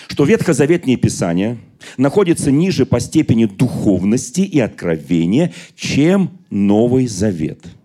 что 0.07 0.23
Ветхозаветнее 0.23 0.97
Писание 0.97 1.57
находится 1.97 2.51
ниже 2.51 2.85
по 2.85 2.99
степени 2.99 3.45
духовности 3.45 4.41
и 4.41 4.59
откровения, 4.59 5.53
чем 5.75 6.31
Новый 6.49 7.07
Завет– 7.07 7.59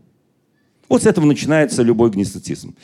вот 0.93 1.03
с 1.03 1.07
этого 1.07 1.25
начинается 1.25 1.83
любой 1.83 2.11
гностицизм. 2.11 2.75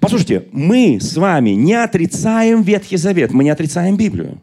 Послушайте, 0.00 0.48
мы 0.52 0.98
с 1.00 1.16
вами 1.16 1.50
не 1.50 1.74
отрицаем 1.74 2.62
Ветхий 2.62 2.96
Завет, 2.96 3.32
мы 3.32 3.44
не 3.44 3.50
отрицаем 3.50 3.96
Библию. 3.96 4.40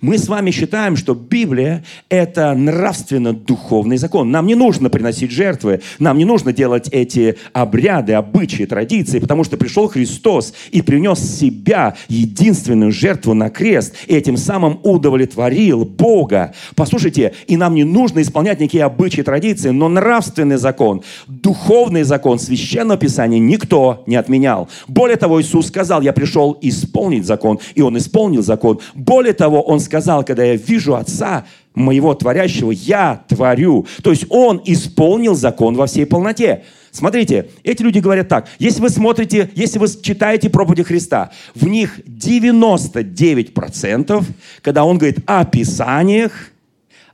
Мы 0.00 0.18
с 0.18 0.28
вами 0.28 0.50
считаем, 0.50 0.96
что 0.96 1.14
Библия– 1.14 1.84
это 2.08 2.54
нравственно-духовный 2.54 3.96
закон. 3.96 4.30
Нам 4.30 4.46
не 4.46 4.54
нужно 4.54 4.90
приносить 4.90 5.30
жертвы, 5.30 5.80
нам 5.98 6.18
не 6.18 6.24
нужно 6.24 6.52
делать 6.52 6.88
эти 6.90 7.36
обряды, 7.52 8.14
обычаи, 8.14 8.64
традиции, 8.64 9.18
потому 9.18 9.44
что 9.44 9.56
пришел 9.56 9.88
Христос 9.88 10.54
и 10.70 10.82
принес 10.82 11.18
себя, 11.18 11.94
единственную 12.08 12.92
жертву 12.92 13.34
на 13.34 13.50
крест, 13.50 13.94
и 14.06 14.14
этим 14.14 14.36
самым 14.36 14.80
удовлетворил 14.82 15.84
Бога. 15.84 16.54
Послушайте, 16.74 17.34
и 17.46 17.56
нам 17.56 17.74
не 17.74 17.84
нужно 17.84 18.22
исполнять 18.22 18.60
никакие 18.60 18.84
обычаи, 18.84 19.22
традиции, 19.22 19.70
но 19.70 19.88
нравственный 19.88 20.56
закон, 20.56 21.02
духовный 21.26 22.02
закон 22.02 22.38
Священного 22.38 22.98
Писания 22.98 23.38
никто 23.38 24.02
не 24.06 24.16
отменял. 24.16 24.68
Более 24.86 25.16
того, 25.16 25.40
Иисус 25.40 25.68
сказал, 25.68 26.02
я 26.02 26.12
пришел 26.12 26.56
исполнить 26.60 27.26
закон, 27.26 27.58
и 27.74 27.82
Он 27.82 27.96
исполнил 27.98 28.42
закон. 28.42 28.80
Более 28.94 29.32
того, 29.32 29.62
он 29.68 29.78
сказал, 29.80 30.24
когда 30.24 30.44
я 30.44 30.54
вижу 30.56 30.94
Отца 30.94 31.44
моего 31.74 32.14
творящего, 32.14 32.70
я 32.70 33.22
творю. 33.28 33.86
То 34.02 34.08
есть 34.10 34.24
Он 34.30 34.62
исполнил 34.64 35.34
закон 35.34 35.74
во 35.74 35.86
всей 35.86 36.06
полноте. 36.06 36.64
Смотрите, 36.90 37.50
эти 37.64 37.82
люди 37.82 37.98
говорят 37.98 38.28
так. 38.28 38.48
Если 38.58 38.80
вы 38.80 38.88
смотрите, 38.88 39.50
если 39.54 39.78
вы 39.78 39.88
читаете 39.88 40.48
проповеди 40.48 40.84
Христа, 40.84 41.32
в 41.54 41.68
них 41.68 42.00
99%, 42.00 44.24
когда 44.62 44.86
Он 44.86 44.96
говорит 44.96 45.18
о 45.26 45.44
Писаниях, 45.44 46.32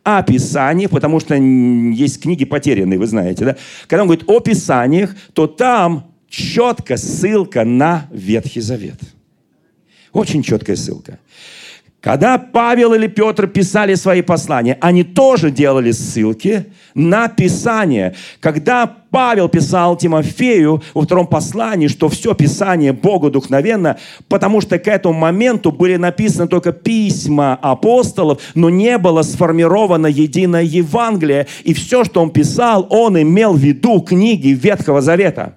о 0.05 0.23
Писаниях, 0.23 0.93
потому 0.93 1.19
что 1.19 1.35
есть 1.35 2.23
книги 2.23 2.45
потерянные, 2.45 3.01
вы 3.01 3.09
знаете, 3.09 3.45
да? 3.45 3.57
Когда 3.89 4.03
он 4.03 4.09
говорит 4.09 4.29
о 4.29 4.39
Писаниях, 4.39 5.17
то 5.33 5.49
там 5.49 6.05
четко 6.29 6.97
ссылка 6.99 7.65
на 7.65 8.07
Ветхий 8.13 8.61
Завет. 8.61 9.01
Очень 10.13 10.45
четкая 10.45 10.77
ссылка. 10.77 11.19
Когда 12.05 12.37
Павел 12.37 12.93
или 12.93 13.07
Петр 13.07 13.47
писали 13.47 13.95
свои 13.95 14.21
послания, 14.21 14.77
они 14.83 15.05
тоже 15.05 15.51
делали 15.51 15.91
ссылки 15.91 16.67
на 16.95 17.29
Писание. 17.29 18.15
Когда 18.41 18.87
Павел 18.87 19.49
писал 19.49 19.97
Тимофею 19.97 20.83
во 20.93 21.01
втором 21.01 21.27
послании, 21.27 21.89
что 21.89 22.11
все 22.11 22.35
Писание 22.35 22.93
Богу 22.93 23.31
духновенно, 23.31 23.97
потому 24.29 24.61
что 24.61 24.79
к 24.79 24.87
этому 24.87 25.19
моменту 25.19 25.73
были 25.73 25.97
написаны 25.97 26.47
только 26.47 26.73
письма 26.73 27.55
апостолов, 27.55 28.43
но 28.55 28.69
не 28.69 28.99
было 28.99 29.23
сформировано 29.23 30.07
единое 30.07 30.63
Евангелие. 30.63 31.47
И 31.63 31.73
все, 31.73 32.05
что 32.05 32.21
он 32.21 32.29
писал, 32.33 32.87
он 32.91 33.19
имел 33.19 33.55
в 33.55 33.59
виду 33.61 34.03
книги 34.03 34.49
Ветхого 34.49 35.01
Завета. 35.01 35.57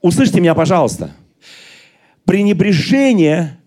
Услышьте 0.00 0.40
меня, 0.40 0.56
пожалуйста. 0.56 1.12
Пренебрежение 2.24 3.60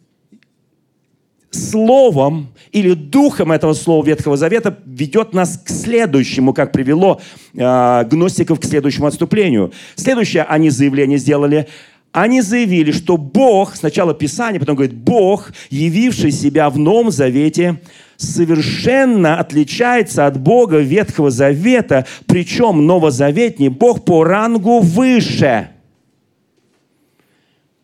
словом 1.52 2.50
или 2.72 2.94
духом 2.94 3.52
этого 3.52 3.74
слова 3.74 4.06
Ветхого 4.06 4.38
Завета 4.38 4.78
ведет 4.86 5.34
нас 5.34 5.58
к 5.58 5.70
следующему, 5.70 6.54
как 6.54 6.72
привело 6.72 7.20
э, 7.54 8.04
гностиков 8.06 8.60
к 8.60 8.66
следующему 8.66 9.08
отступлению. 9.08 9.72
Следующее 9.96 10.44
они 10.44 10.70
заявление 10.70 11.18
сделали. 11.18 11.68
Они 12.12 12.42
заявили, 12.42 12.92
что 12.92 13.18
Бог, 13.18 13.76
сначала 13.76 14.14
Писание, 14.14 14.60
потом 14.60 14.76
говорит, 14.76 14.96
Бог, 14.96 15.52
явивший 15.70 16.32
себя 16.32 16.70
в 16.70 16.78
Новом 16.78 17.12
Завете, 17.12 17.82
совершенно 18.18 19.40
отличается 19.40 20.26
от 20.26 20.40
Бога 20.40 20.80
Ветхого 20.80 21.30
Завета, 21.30 22.06
причем 22.26 22.86
новозаветний 22.86 23.70
Бог 23.70 24.06
по 24.06 24.24
рангу 24.24 24.80
выше. 24.80 25.70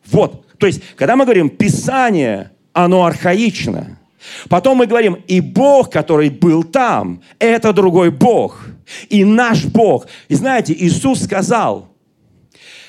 Вот, 0.08 0.46
то 0.58 0.68
есть, 0.68 0.82
когда 0.96 1.16
мы 1.16 1.26
говорим 1.26 1.50
Писание– 1.50 2.52
оно 2.76 3.06
архаично. 3.06 3.98
Потом 4.50 4.78
мы 4.78 4.86
говорим, 4.86 5.18
и 5.28 5.40
Бог, 5.40 5.90
который 5.92 6.30
был 6.30 6.64
там, 6.64 7.22
это 7.40 7.72
другой 7.74 8.12
Бог. 8.12 8.68
И 9.10 9.24
наш 9.24 9.64
Бог. 9.66 10.08
И 10.28 10.36
знаете, 10.36 10.74
Иисус 10.74 11.24
сказал, 11.24 11.88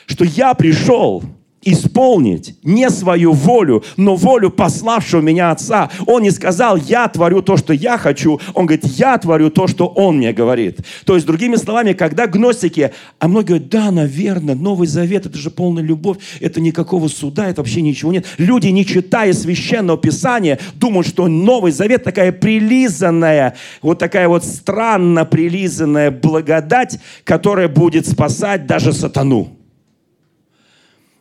что 0.06 0.24
я 0.24 0.54
пришел 0.54 1.22
исполнить 1.66 2.54
не 2.62 2.88
свою 2.90 3.32
волю, 3.32 3.84
но 3.96 4.14
волю 4.14 4.50
пославшего 4.50 5.20
меня 5.20 5.50
Отца. 5.50 5.90
Он 6.06 6.22
не 6.22 6.30
сказал, 6.30 6.76
я 6.76 7.08
творю 7.08 7.42
то, 7.42 7.56
что 7.56 7.72
я 7.72 7.98
хочу. 7.98 8.40
Он 8.54 8.66
говорит, 8.66 8.84
я 8.84 9.18
творю 9.18 9.50
то, 9.50 9.66
что 9.66 9.88
Он 9.88 10.18
мне 10.18 10.32
говорит. 10.32 10.78
То 11.04 11.16
есть, 11.16 11.26
другими 11.26 11.56
словами, 11.56 11.92
когда 11.92 12.28
гностики, 12.28 12.92
а 13.18 13.28
многие 13.28 13.46
говорят, 13.46 13.68
да, 13.68 13.90
наверное, 13.90 14.54
Новый 14.54 14.86
Завет, 14.86 15.26
это 15.26 15.36
же 15.36 15.50
полная 15.50 15.82
любовь, 15.82 16.18
это 16.40 16.60
никакого 16.60 17.08
суда, 17.08 17.48
это 17.48 17.62
вообще 17.62 17.82
ничего 17.82 18.12
нет. 18.12 18.26
Люди, 18.38 18.68
не 18.68 18.86
читая 18.86 19.32
Священного 19.32 19.98
Писания, 19.98 20.60
думают, 20.74 21.08
что 21.08 21.26
Новый 21.26 21.72
Завет 21.72 22.04
такая 22.04 22.30
прилизанная, 22.30 23.56
вот 23.82 23.98
такая 23.98 24.28
вот 24.28 24.44
странно 24.44 25.24
прилизанная 25.24 26.12
благодать, 26.12 27.00
которая 27.24 27.68
будет 27.68 28.06
спасать 28.06 28.66
даже 28.66 28.92
сатану. 28.92 29.55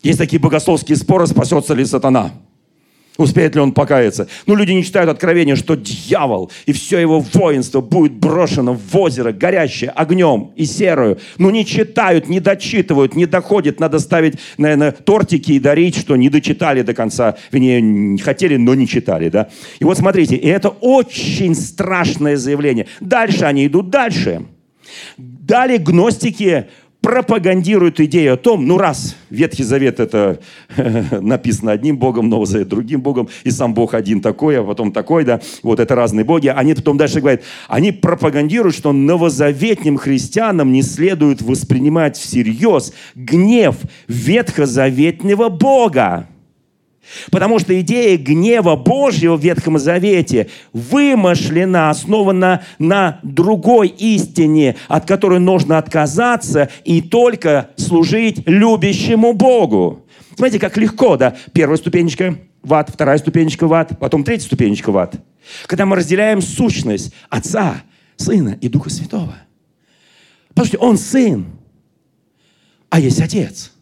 Есть 0.05 0.19
такие 0.19 0.39
богословские 0.39 0.97
споры, 0.97 1.25
спасется 1.25 1.73
ли 1.73 1.83
сатана. 1.83 2.31
Успеет 3.17 3.55
ли 3.55 3.61
он 3.61 3.71
покаяться? 3.71 4.27
Ну, 4.45 4.53
люди 4.53 4.71
не 4.71 4.83
читают 4.83 5.09
откровения, 5.09 5.55
что 5.55 5.75
дьявол 5.75 6.51
и 6.67 6.73
все 6.73 6.99
его 6.99 7.21
воинство 7.21 7.81
будет 7.81 8.13
брошено 8.13 8.75
в 8.75 8.95
озеро, 8.95 9.31
горящее 9.31 9.89
огнем 9.89 10.51
и 10.55 10.65
серую. 10.65 11.17
Ну, 11.39 11.49
не 11.49 11.65
читают, 11.65 12.29
не 12.29 12.39
дочитывают, 12.39 13.15
не 13.15 13.25
доходит. 13.25 13.79
Надо 13.79 13.97
ставить, 13.97 14.35
наверное, 14.59 14.91
тортики 14.91 15.53
и 15.53 15.59
дарить, 15.59 15.97
что 15.97 16.15
не 16.15 16.29
дочитали 16.29 16.83
до 16.83 16.93
конца. 16.93 17.37
Вернее, 17.51 18.19
хотели, 18.19 18.57
но 18.57 18.75
не 18.75 18.87
читали, 18.87 19.29
да? 19.29 19.49
И 19.79 19.85
вот 19.85 19.97
смотрите, 19.97 20.35
и 20.35 20.47
это 20.47 20.69
очень 20.69 21.55
страшное 21.55 22.37
заявление. 22.37 22.85
Дальше 22.99 23.45
они 23.45 23.65
идут 23.65 23.89
дальше. 23.89 24.45
Далее 25.17 25.79
гностики 25.79 26.67
пропагандирует 27.05 27.99
идею 27.99 28.33
о 28.33 28.37
том, 28.37 28.65
ну 28.65 28.79
раз 28.79 29.15
Ветхий 29.29 29.61
Завет 29.61 29.99
это 29.99 30.39
написано 31.21 31.71
одним 31.71 31.99
Богом, 31.99 32.29
Новый 32.29 32.47
Завет 32.47 32.67
другим 32.67 33.01
Богом, 33.01 33.29
и 33.43 33.51
сам 33.51 33.75
Бог 33.75 33.93
один 33.93 34.21
такой, 34.21 34.59
а 34.59 34.63
потом 34.63 34.91
такой, 34.91 35.23
да, 35.23 35.39
вот 35.61 35.79
это 35.79 35.93
разные 35.93 36.25
боги, 36.25 36.47
они 36.47 36.73
потом 36.73 36.97
дальше 36.97 37.19
говорят, 37.19 37.43
они 37.67 37.91
пропагандируют, 37.91 38.75
что 38.75 38.91
новозаветним 38.91 39.97
христианам 39.97 40.71
не 40.71 40.81
следует 40.81 41.43
воспринимать 41.43 42.17
всерьез 42.17 42.91
гнев 43.13 43.75
ветхозаветного 44.07 45.49
Бога. 45.49 46.27
Потому 47.31 47.59
что 47.59 47.79
идея 47.81 48.17
гнева 48.17 48.75
Божьего 48.75 49.35
в 49.35 49.41
Ветхом 49.41 49.77
Завете 49.77 50.49
вымышлена, 50.73 51.89
основана 51.89 52.63
на 52.79 53.19
другой 53.23 53.87
истине, 53.89 54.75
от 54.87 55.05
которой 55.05 55.39
нужно 55.39 55.77
отказаться 55.77 56.69
и 56.83 57.01
только 57.01 57.69
служить 57.77 58.47
любящему 58.47 59.33
Богу. 59.33 60.05
Смотрите, 60.35 60.59
как 60.59 60.77
легко, 60.77 61.17
да? 61.17 61.35
Первая 61.53 61.77
ступенечка 61.77 62.37
в 62.61 62.73
ад, 62.73 62.89
вторая 62.89 63.17
ступенечка 63.17 63.67
в 63.67 63.73
ад, 63.73 63.97
потом 63.99 64.23
третья 64.23 64.45
ступенечка 64.45 64.91
в 64.91 64.97
ад. 64.97 65.15
Когда 65.67 65.85
мы 65.85 65.95
разделяем 65.95 66.41
сущность 66.41 67.13
Отца, 67.29 67.83
Сына 68.17 68.57
и 68.61 68.67
Духа 68.67 68.89
Святого. 68.89 69.35
Послушайте, 70.53 70.77
Он 70.77 70.97
Сын, 70.97 71.45
а 72.89 72.99
есть 72.99 73.21
Отец. 73.21 73.73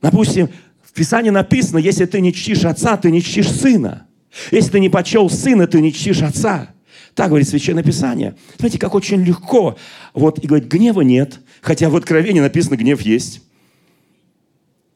Допустим, 0.00 0.48
Писании 0.96 1.30
написано, 1.30 1.78
если 1.78 2.06
ты 2.06 2.20
не 2.20 2.32
чтишь 2.32 2.64
отца, 2.64 2.96
ты 2.96 3.10
не 3.10 3.22
чтишь 3.22 3.50
сына. 3.50 4.06
Если 4.50 4.70
ты 4.72 4.80
не 4.80 4.88
почел 4.88 5.30
сына, 5.30 5.66
ты 5.66 5.80
не 5.80 5.92
чтишь 5.92 6.22
отца. 6.22 6.70
Так 7.14 7.28
говорит 7.28 7.48
Священное 7.48 7.82
Писание. 7.82 8.34
Смотрите, 8.56 8.78
как 8.78 8.94
очень 8.94 9.22
легко. 9.22 9.76
Вот, 10.12 10.38
и 10.38 10.46
говорит, 10.46 10.68
гнева 10.68 11.00
нет. 11.02 11.40
Хотя 11.62 11.88
в 11.88 11.96
Откровении 11.96 12.40
написано, 12.40 12.76
гнев 12.76 13.00
есть. 13.00 13.42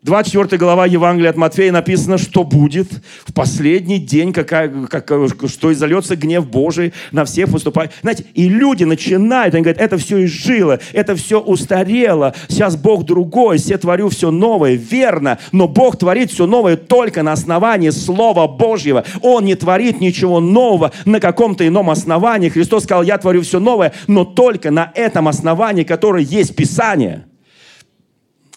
24 0.02 0.56
глава 0.58 0.86
Евангелия 0.86 1.28
от 1.28 1.36
Матфея 1.36 1.72
написано, 1.72 2.16
что 2.16 2.42
будет 2.42 2.88
в 3.26 3.34
последний 3.34 3.98
день, 3.98 4.32
какая, 4.32 4.86
как, 4.86 5.12
что 5.46 5.70
изольется 5.74 6.16
гнев 6.16 6.48
Божий 6.48 6.94
на 7.12 7.26
всех 7.26 7.52
поступает. 7.52 7.92
Знаете, 8.00 8.24
и 8.32 8.48
люди 8.48 8.84
начинают, 8.84 9.54
они 9.54 9.62
говорят, 9.62 9.82
это 9.82 9.98
все 9.98 10.24
изжило, 10.24 10.80
это 10.94 11.14
все 11.16 11.38
устарело, 11.38 12.34
сейчас 12.48 12.76
Бог 12.76 13.04
другой, 13.04 13.58
все 13.58 13.76
творю 13.76 14.08
все 14.08 14.30
новое, 14.30 14.72
верно, 14.72 15.38
но 15.52 15.68
Бог 15.68 15.98
творит 15.98 16.30
все 16.30 16.46
новое 16.46 16.78
только 16.78 17.22
на 17.22 17.32
основании 17.32 17.90
Слова 17.90 18.48
Божьего. 18.48 19.04
Он 19.20 19.44
не 19.44 19.54
творит 19.54 20.00
ничего 20.00 20.40
нового 20.40 20.92
на 21.04 21.20
каком-то 21.20 21.66
ином 21.68 21.90
основании. 21.90 22.48
Христос 22.48 22.84
сказал, 22.84 23.02
я 23.02 23.18
творю 23.18 23.42
все 23.42 23.60
новое, 23.60 23.92
но 24.06 24.24
только 24.24 24.70
на 24.70 24.90
этом 24.94 25.28
основании, 25.28 25.84
которое 25.84 26.24
есть 26.24 26.56
Писание– 26.56 27.26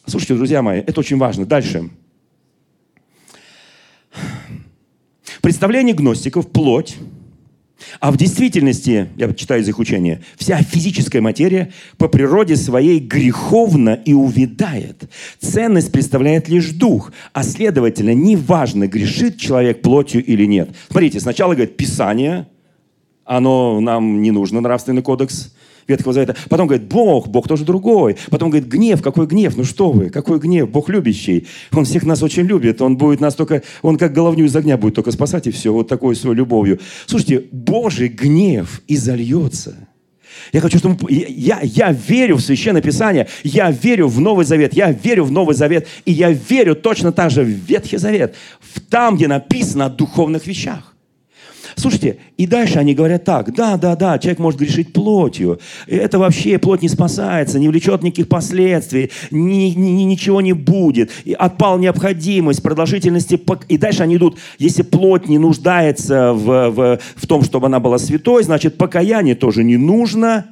Слушайте, 0.06 0.36
друзья 0.36 0.62
мои, 0.62 0.80
это 0.80 1.00
очень 1.00 1.18
важно. 1.18 1.46
Дальше. 1.46 1.90
Представление 5.42 5.96
гностиков– 5.96 6.52
плоть, 6.52 6.98
а 8.00 8.12
в 8.12 8.18
действительности, 8.18 9.10
я 9.18 9.34
читаю 9.34 9.62
из 9.62 9.70
их 9.70 9.80
учения, 9.80 10.22
вся 10.38 10.62
физическая 10.62 11.22
материя 11.22 11.72
по 11.98 12.08
природе 12.08 12.56
своей 12.56 13.00
греховна 13.00 14.00
и 14.06 14.14
увядает. 14.14 15.10
Ценность 15.40 15.92
представляет 15.92 16.48
лишь 16.50 16.72
дух, 16.72 17.12
а 17.34 17.44
следовательно, 17.44 18.14
неважно, 18.14 18.88
грешит 18.88 19.38
человек 19.38 19.82
плотью 19.82 20.24
или 20.24 20.46
нет. 20.46 20.70
Смотрите, 20.90 21.20
сначала 21.20 21.54
говорит 21.54 21.78
Писание, 21.78 22.48
оно 23.26 23.80
нам 23.80 24.22
не 24.22 24.32
нужно, 24.32 24.62
нравственный 24.62 25.02
кодекс. 25.02 25.54
Ветхого 25.88 26.14
Завета. 26.14 26.36
Потом 26.50 26.68
говорит, 26.68 26.88
Бог, 26.88 27.28
Бог 27.28 27.48
тоже 27.48 27.66
другой. 27.66 28.18
Потом 28.30 28.50
говорит, 28.50 28.68
гнев, 28.68 29.02
какой 29.02 29.28
гнев? 29.28 29.56
Ну 29.58 29.64
что 29.64 29.92
вы, 29.92 30.10
какой 30.10 30.40
гнев? 30.40 30.70
Бог 30.70 30.90
любящий. 30.90 31.48
Он 31.72 31.86
всех 31.86 32.04
нас 32.04 32.22
очень 32.24 32.44
любит. 32.44 32.82
Он 32.82 32.98
будет 32.98 33.20
нас 33.20 33.36
только, 33.36 33.64
он 33.82 33.98
как 33.98 34.14
головню 34.14 34.46
из 34.46 34.56
огня 34.56 34.78
будет 34.78 34.96
только 34.96 35.12
спасать 35.12 35.48
и 35.48 35.52
все. 35.52 35.74
Вот 35.74 35.88
такой 35.88 36.16
своей 36.16 36.38
любовью. 36.38 36.80
Слушайте, 37.06 37.44
Божий 37.52 38.08
гнев 38.08 38.82
изольется. 38.88 39.76
Я 40.52 40.62
хочу, 40.62 40.78
чтобы... 40.78 40.98
Я, 41.10 41.60
я 41.62 41.92
верю 41.92 42.38
в 42.38 42.42
Священное 42.42 42.82
Писание, 42.82 43.28
я 43.44 43.72
верю 43.72 44.08
в 44.08 44.20
Новый 44.20 44.46
Завет, 44.46 44.74
я 44.74 44.92
верю 44.92 45.26
в 45.26 45.32
Новый 45.32 45.56
Завет, 45.56 45.88
и 46.06 46.12
я 46.12 46.32
верю 46.32 46.76
точно 46.76 47.12
так 47.12 47.32
же 47.32 47.44
в 47.44 47.48
Ветхий 47.48 47.98
Завет, 47.98 48.36
в 48.60 48.80
там, 48.82 49.16
где 49.16 49.28
написано 49.28 49.86
о 49.86 49.90
духовных 49.90 50.48
вещах. 50.48 50.93
Слушайте, 51.76 52.18
и 52.38 52.46
дальше 52.46 52.80
они 52.80 52.94
говорят 52.94 53.24
так, 53.24 53.54
да, 53.54 53.78
да, 53.78 53.96
да, 53.96 54.20
человек 54.20 54.40
может 54.40 54.60
грешить 54.60 54.94
плотью. 54.94 55.60
Это 55.88 56.20
вообще 56.20 56.58
плоть 56.58 56.82
не 56.82 56.90
спасается, 56.90 57.60
не 57.60 57.68
влечет 57.68 58.04
никаких 58.04 58.28
последствий, 58.28 59.12
ни, 59.32 59.70
ни, 59.70 60.04
ничего 60.04 60.42
не 60.42 60.54
будет. 60.54 61.12
И 61.26 61.34
отпал 61.34 61.80
необходимость 61.80 62.62
продолжительности. 62.62 63.40
И 63.70 63.78
дальше 63.78 64.04
они 64.04 64.18
идут, 64.18 64.38
если 64.60 64.84
плоть 64.84 65.28
не 65.28 65.38
нуждается 65.38 66.34
в, 66.34 66.70
в, 66.70 67.00
в 67.16 67.28
том, 67.28 67.44
чтобы 67.44 67.68
она 67.68 67.80
была 67.80 67.98
святой, 67.98 68.44
значит, 68.44 68.78
покаяние 68.78 69.36
тоже 69.36 69.64
не 69.64 69.78
нужно. 69.78 70.46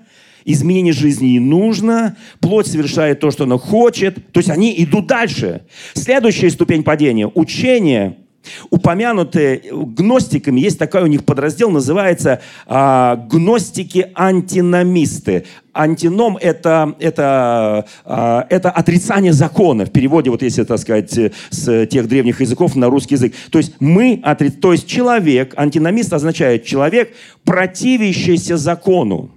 Изменение 0.44 0.92
жизни 0.92 1.28
не 1.28 1.40
нужно, 1.40 2.18
плоть 2.40 2.66
совершает 2.66 3.20
то, 3.20 3.30
что 3.30 3.44
она 3.44 3.60
хочет. 3.60 4.32
То 4.32 4.40
есть 4.40 4.50
они 4.50 4.74
идут 4.76 5.06
дальше. 5.06 5.62
Следующая 5.94 6.50
ступень 6.50 6.82
падения– 6.84 7.30
учение– 7.36 8.18
упомянутые 8.70 9.64
гностиками, 9.72 10.60
есть 10.60 10.78
такой 10.80 11.04
у 11.04 11.08
них 11.08 11.24
подраздел, 11.26 11.72
называется 11.72 12.42
а, 12.66 13.16
гностики-антиномисты. 13.16 15.46
Антином 15.74 16.38
это, 16.38 16.96
это, 17.00 17.86
а, 18.04 18.46
это 18.50 18.70
отрицание 18.70 19.32
закона. 19.34 19.86
В 19.86 19.92
переводе, 19.92 20.30
вот 20.30 20.42
если, 20.42 20.64
так 20.64 20.80
сказать, 20.80 21.18
с 21.50 21.86
тех 21.88 22.08
древних 22.08 22.42
языков 22.42 22.76
на 22.76 22.90
русский 22.90 23.16
язык. 23.16 23.34
То 23.52 23.60
есть 23.60 23.76
мы, 23.80 24.20
отри... 24.24 24.50
то 24.50 24.74
есть 24.74 24.88
человек, 24.88 25.54
антиномист 25.56 26.12
означает 26.14 26.66
человек, 26.66 27.14
противящийся 27.44 28.58
закону. 28.58 29.32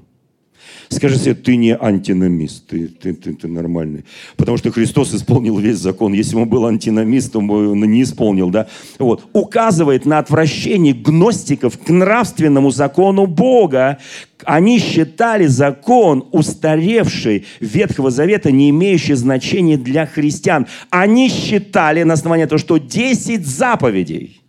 Скажи 0.88 1.18
себе, 1.18 1.34
ты 1.34 1.56
не 1.56 1.76
антиномист, 1.76 2.66
ты, 2.66 2.88
ты, 2.88 3.14
ты, 3.14 3.34
ты 3.34 3.48
нормальный. 3.48 4.04
Потому 4.36 4.56
что 4.58 4.70
Христос 4.70 5.14
исполнил 5.14 5.58
весь 5.58 5.78
закон. 5.78 6.12
Если 6.12 6.36
он 6.36 6.48
был 6.48 6.66
антиномистом, 6.66 7.50
он 7.50 7.80
не 7.80 8.02
исполнил, 8.02 8.50
да? 8.50 8.68
Вот. 8.98 9.24
Указывает 9.32 10.04
на 10.04 10.18
отвращение 10.18 10.94
гностиков 10.94 11.78
к 11.78 11.88
нравственному 11.88 12.70
закону 12.70 13.26
Бога. 13.26 13.98
Они 14.44 14.78
считали 14.78 15.46
закон, 15.46 16.28
устаревший 16.32 17.46
Ветхого 17.60 18.10
Завета, 18.10 18.50
не 18.50 18.70
имеющий 18.70 19.14
значения 19.14 19.76
для 19.76 20.06
христиан. 20.06 20.66
Они 20.90 21.28
считали 21.28 22.02
на 22.02 22.14
основании 22.14 22.44
того, 22.44 22.58
что 22.58 22.78
10 22.78 23.46
заповедей. 23.46 24.42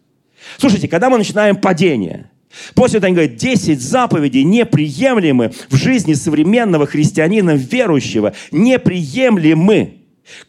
Слушайте, 0.57 0.87
когда 0.87 1.09
мы 1.09 1.17
начинаем 1.17 1.55
падение– 1.55 2.29
После 2.73 2.97
этого 2.97 3.07
они 3.07 3.15
говорят, 3.15 3.35
10 3.35 3.81
заповедей 3.81 4.43
неприемлемы 4.43 5.51
в 5.69 5.75
жизни 5.75 6.13
современного 6.13 6.85
христианина 6.85 7.51
верующего. 7.51 8.33
Неприемлемы. 8.51 9.95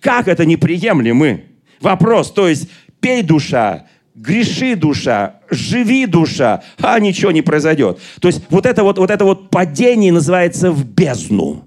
Как 0.00 0.28
это 0.28 0.46
неприемлемы? 0.46 1.44
Вопрос, 1.80 2.32
то 2.32 2.48
есть 2.48 2.68
пей 3.00 3.22
душа, 3.22 3.86
греши 4.14 4.74
душа, 4.76 5.40
живи 5.50 6.06
душа, 6.06 6.62
а 6.78 6.98
ничего 6.98 7.30
не 7.30 7.42
произойдет. 7.42 7.98
То 8.20 8.28
есть 8.28 8.42
вот 8.48 8.66
это 8.66 8.82
вот, 8.82 8.98
вот 8.98 9.10
это 9.10 9.24
вот 9.24 9.50
падение 9.50 10.12
называется 10.12 10.72
в 10.72 10.84
бездну. 10.84 11.64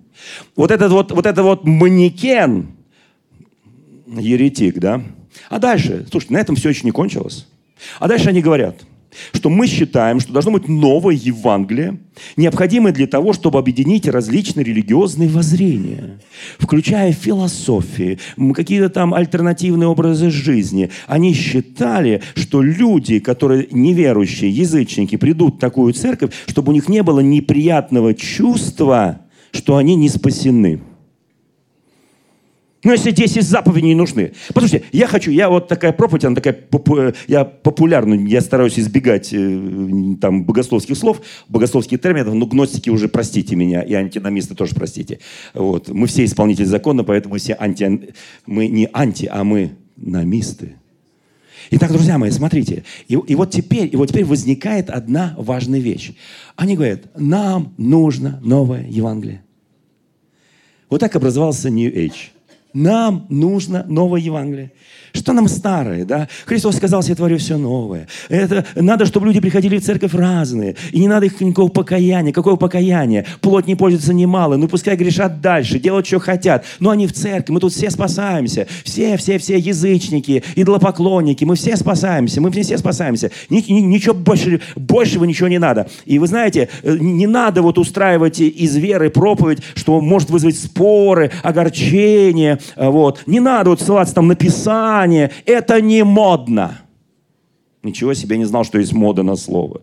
Вот 0.56 0.71
этот 0.71 0.91
вот, 0.91 1.12
вот 1.12 1.25
это 1.25 1.43
вот 1.43 1.65
манекен, 1.65 2.71
еретик, 4.08 4.80
да, 4.80 5.02
А 5.49 5.60
дальше, 5.60 6.06
слушайте, 6.10 6.34
на 6.34 6.39
этом 6.39 6.56
все 6.56 6.69
еще 6.69 6.82
не 6.84 6.91
кончилось. 6.91 7.47
А 7.99 8.08
дальше 8.08 8.30
они 8.30 8.41
говорят, 8.41 8.75
что 9.34 9.50
мы 9.50 9.67
считаем, 9.67 10.19
что 10.19 10.34
должно 10.34 10.52
быть 10.52 10.67
новое 10.67 11.15
Евангелие, 11.15 12.00
необходимое 12.38 12.93
для 12.93 13.08
того, 13.08 13.34
чтобы 13.34 13.60
объединить 13.60 14.08
различные 14.08 14.63
религиозные 14.63 15.30
воззрения, 15.30 16.19
включая 16.58 17.13
философии, 17.13 18.19
какие-то 18.54 18.89
там 18.89 19.13
альтернативные 19.13 19.88
образы 19.88 20.30
жизни. 20.30 20.89
Они 21.08 21.34
считали, 21.34 22.22
что 22.36 22.62
люди, 22.62 23.19
которые 23.19 23.67
неверующие, 23.72 24.50
язычники, 24.50 25.15
придут 25.15 25.56
в 25.56 25.60
такую 25.60 25.93
церковь, 25.93 26.32
чтобы 26.48 26.72
у 26.72 26.76
них 26.76 26.89
не 26.89 27.04
было 27.04 27.19
неприятного 27.19 28.13
чувства, 28.13 29.22
что 29.52 29.78
они 29.78 29.95
не 29.95 30.10
спасены. 30.10 30.82
Ну, 32.82 32.94
если 32.94 33.12
10 33.12 33.44
заповедей 33.44 33.89
не 33.89 33.96
нужны. 33.96 34.32
Послушайте, 34.54 34.86
я 34.94 35.08
хочу, 35.08 35.32
я 35.32 35.50
вот 35.50 35.68
такая 35.68 35.92
проповедь, 35.92 36.24
она 36.24 36.36
такая, 36.36 36.54
попу, 36.54 36.98
я 37.28 37.44
популярна, 37.44 38.13
я 38.13 38.39
стараюсь 38.39 38.80
избегать 38.80 39.34
э, 39.34 40.15
там 40.22 40.46
богословских 40.46 40.98
слов, 40.98 41.22
богословских 41.50 42.00
терминов, 42.00 42.34
но 42.36 42.46
гностики 42.46 42.89
уже 42.89 43.10
простите 43.10 43.58
меня, 43.58 43.82
и 43.82 43.94
антиномисты 43.94 44.56
тоже 44.56 44.76
простите. 44.76 45.20
Вот. 45.54 45.89
Мы 45.89 46.08
все 46.08 46.24
исполнители 46.24 46.63
закона, 46.63 47.04
поэтому 47.04 47.36
все 47.38 47.54
анти, 47.60 48.13
мы 48.46 48.68
не 48.68 48.89
анти, 48.94 49.30
а 49.30 49.44
мы 49.44 49.72
намисты. 49.98 50.76
Итак, 51.72 51.92
друзья 51.92 52.18
мои, 52.18 52.32
смотрите, 52.32 52.86
и, 53.10 53.15
и 53.15 53.36
вот 53.36 53.52
теперь, 53.52 53.89
и 53.92 53.98
вот 53.98 54.08
теперь 54.08 54.24
возникает 54.24 54.89
одна 54.89 55.36
важная 55.38 55.80
вещь. 55.80 56.13
Они 56.56 56.78
говорят, 56.78 57.02
нам 57.18 57.74
нужно 57.78 58.39
новое 58.42 58.88
Евангелие. 58.88 59.44
Вот 60.89 61.02
так 61.02 61.13
образовался 61.18 61.70
New 61.70 61.92
Age. 61.92 62.30
Нам 62.80 63.26
нужно 63.28 63.84
новое 63.89 64.22
Евангелие. 64.22 64.72
Что 65.13 65.34
нам 65.34 65.48
старое, 65.48 66.06
да? 66.06 66.28
Христос 66.45 66.78
сказал, 66.78 67.02
я 67.04 67.15
творю 67.15 67.38
все 67.38 67.58
новое. 67.58 68.08
Это 68.30 68.65
надо, 68.76 69.06
чтобы 69.06 69.28
люди 69.28 69.39
приходили 69.39 69.78
в 69.78 69.84
церковь 69.84 70.13
разные. 70.13 70.76
И 70.91 71.00
не 71.00 71.08
надо 71.08 71.26
их 71.26 71.39
никакого 71.41 71.69
покаяния. 71.69 72.34
Какого 72.34 72.56
покаяния? 72.56 73.26
Плоть 73.41 73.67
не 73.67 73.76
пользуется 73.76 74.13
немало. 74.13 74.56
Ну, 74.56 74.67
пускай 74.67 74.95
грешат 74.95 75.41
дальше, 75.41 75.80
делают, 75.80 76.08
что 76.08 76.19
хотят. 76.19 76.65
Но 76.80 76.89
они 76.91 77.08
в 77.08 77.13
церкви. 77.13 77.54
Мы 77.54 77.60
тут 77.60 77.74
все 77.74 77.89
спасаемся. 77.89 78.67
Все, 78.84 79.17
все, 79.17 79.38
все 79.38 79.58
язычники, 79.58 80.43
идолопоклонники. 80.56 81.43
Мы 81.45 81.56
все 81.56 81.76
спасаемся. 81.76 82.41
Мы 82.41 82.52
все 82.52 82.78
спасаемся. 82.78 83.32
Ничего 83.50 84.13
больше, 84.13 84.62
большего 84.76 85.26
ничего 85.26 85.48
не 85.48 85.60
надо. 85.60 85.88
И 86.06 86.19
вы 86.19 86.28
знаете, 86.28 86.69
э, 86.84 86.98
не 87.00 87.28
надо 87.28 87.62
вот 87.62 87.78
устраивать 87.78 88.39
из 88.39 88.76
веры 88.76 89.10
проповедь, 89.10 89.60
что 89.76 90.00
может 90.02 90.30
вызвать 90.30 90.58
споры, 90.58 91.32
огорчение. 91.43 92.60
Вот. 92.76 93.24
Не 93.26 93.39
надо 93.39 93.72
вот 93.72 93.82
ссылаться 93.82 94.15
там 94.15 94.28
на 94.28 94.36
Писание, 94.36 95.00
Писание. 95.10 95.32
Это 95.45 95.82
не 95.82 96.04
модно. 96.04 96.82
Ничего 97.82 98.13
себе, 98.13 98.38
не 98.38 98.45
знал, 98.45 98.63
что 98.63 98.78
есть 98.78 98.93
мода 98.93 99.24
на 99.24 99.36
слово. 99.36 99.82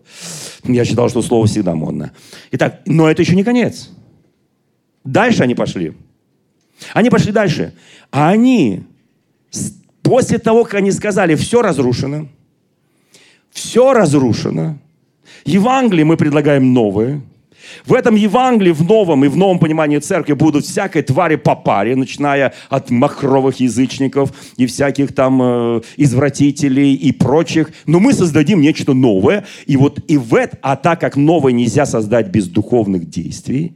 Я 0.63 0.85
считал, 0.85 1.09
что 1.09 1.21
слово 1.21 1.47
всегда 1.47 1.75
модно. 1.75 2.11
Итак, 2.51 2.81
но 2.85 3.09
это 3.09 3.21
еще 3.21 3.35
не 3.35 3.43
конец. 3.43 3.89
Дальше 5.03 5.43
они 5.43 5.55
пошли. 5.55 5.93
Они 6.93 7.09
пошли 7.09 7.31
дальше. 7.31 7.73
А 8.11 8.29
они, 8.29 8.83
после 10.03 10.37
того, 10.37 10.63
как 10.63 10.75
они 10.75 10.91
сказали, 10.91 11.35
все 11.35 11.61
разрушено, 11.61 12.27
все 13.49 13.93
разрушено, 13.93 14.77
Евангелие 15.45 16.05
мы 16.05 16.17
предлагаем 16.17 16.73
новое– 16.73 17.21
в 17.85 17.93
этом 17.93 18.15
Евангелии, 18.15 18.71
в 18.71 18.83
новом 18.83 19.25
и 19.25 19.27
в 19.27 19.37
новом 19.37 19.59
понимании 19.59 19.99
церкви 19.99 20.33
будут 20.33 20.65
всякой 20.65 21.01
твари 21.01 21.35
по 21.35 21.55
паре, 21.55 21.95
начиная 21.95 22.53
от 22.69 22.89
махровых 22.89 23.59
язычников 23.59 24.31
и 24.57 24.65
всяких 24.65 25.13
там 25.13 25.41
э, 25.41 25.81
извратителей 25.97 26.93
и 26.93 27.11
прочих. 27.11 27.71
Но 27.85 27.99
мы 27.99 28.13
создадим 28.13 28.61
нечто 28.61 28.93
новое. 28.93 29.45
И 29.65 29.77
вот 29.77 29.99
и 30.07 30.17
в 30.17 30.33
это, 30.35 30.57
а 30.61 30.75
так 30.75 30.99
как 30.99 31.15
новое 31.15 31.51
нельзя 31.51 31.85
создать 31.85 32.27
без 32.29 32.47
духовных 32.47 33.09
действий, 33.09 33.73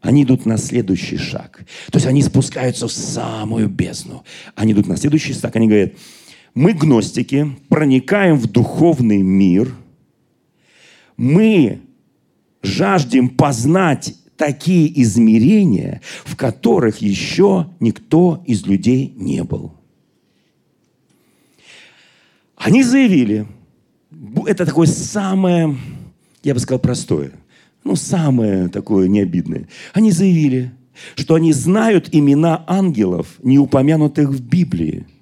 они 0.00 0.24
идут 0.24 0.44
на 0.44 0.58
следующий 0.58 1.16
шаг. 1.16 1.64
То 1.90 1.96
есть 1.96 2.06
они 2.06 2.22
спускаются 2.22 2.88
в 2.88 2.92
самую 2.92 3.68
бездну. 3.68 4.22
Они 4.54 4.72
идут 4.72 4.86
на 4.86 4.96
следующий 4.98 5.32
шаг. 5.32 5.56
Они 5.56 5.66
говорят, 5.66 5.92
мы, 6.54 6.72
гностики, 6.72 7.50
проникаем 7.68 8.36
в 8.36 8.46
духовный 8.46 9.22
мир, 9.22 9.74
мы 11.16 11.80
жаждем 12.64 13.28
познать 13.28 14.14
такие 14.36 15.00
измерения, 15.02 16.00
в 16.24 16.36
которых 16.36 16.98
еще 16.98 17.68
никто 17.80 18.42
из 18.46 18.66
людей 18.66 19.12
не 19.16 19.44
был. 19.44 19.72
Они 22.56 22.82
заявили, 22.82 23.46
это 24.46 24.64
такое 24.64 24.86
самое, 24.86 25.76
я 26.42 26.54
бы 26.54 26.60
сказал, 26.60 26.80
простое, 26.80 27.32
ну, 27.84 27.94
самое 27.94 28.68
такое 28.68 29.06
необидное. 29.08 29.68
Они 29.92 30.10
заявили, 30.10 30.72
что 31.14 31.34
они 31.34 31.52
знают 31.52 32.08
имена 32.12 32.64
ангелов, 32.66 33.36
не 33.42 33.58
упомянутых 33.58 34.30
в 34.30 34.40
Библии– 34.42 35.06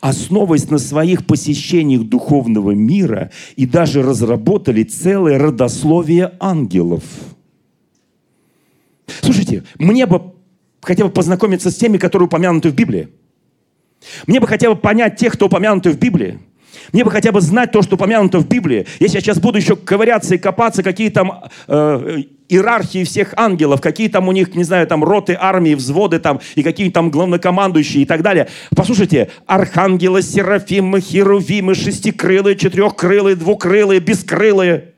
основываясь 0.00 0.70
на 0.70 0.78
своих 0.78 1.26
посещениях 1.26 2.04
духовного 2.04 2.72
мира 2.72 3.30
и 3.56 3.66
даже 3.66 4.02
разработали 4.02 4.82
целое 4.82 5.38
родословие 5.38 6.32
ангелов. 6.40 7.02
Слушайте, 9.20 9.64
мне 9.78 10.06
бы 10.06 10.34
хотя 10.80 11.04
бы 11.04 11.10
познакомиться 11.10 11.70
с 11.70 11.76
теми, 11.76 11.98
которые 11.98 12.26
упомянуты 12.26 12.70
в 12.70 12.74
Библии. 12.74 13.08
Мне 14.26 14.40
бы 14.40 14.46
хотя 14.46 14.70
бы 14.70 14.76
понять 14.76 15.16
тех, 15.16 15.32
кто 15.32 15.46
упомянуты 15.46 15.90
в 15.90 15.98
Библии. 15.98 16.38
Мне 16.92 17.04
бы 17.04 17.10
хотя 17.10 17.32
бы 17.32 17.40
знать 17.40 17.72
то, 17.72 17.82
что 17.82 17.96
упомянуто 17.96 18.38
в 18.38 18.48
Библии. 18.48 18.86
Если 19.00 19.16
я 19.16 19.20
сейчас 19.20 19.40
буду 19.40 19.58
еще 19.58 19.76
ковыряться 19.76 20.34
и 20.34 20.38
копаться, 20.38 20.82
какие 20.82 21.10
там 21.10 21.44
э, 21.66 22.22
иерархии 22.48 23.04
всех 23.04 23.34
ангелов, 23.36 23.80
какие 23.80 24.08
там 24.08 24.28
у 24.28 24.32
них, 24.32 24.54
не 24.54 24.64
знаю, 24.64 24.86
там 24.86 25.04
роты, 25.04 25.36
армии, 25.38 25.74
взводы 25.74 26.18
там, 26.18 26.40
и 26.54 26.62
какие 26.62 26.90
там 26.90 27.10
главнокомандующие 27.10 28.02
и 28.02 28.06
так 28.06 28.22
далее. 28.22 28.48
Послушайте, 28.74 29.30
архангелы, 29.46 30.22
серафимы, 30.22 31.00
херувимы, 31.00 31.74
шестикрылые, 31.74 32.56
четырехкрылые, 32.56 33.36
двукрылые, 33.36 34.00
бескрылые. 34.00 34.94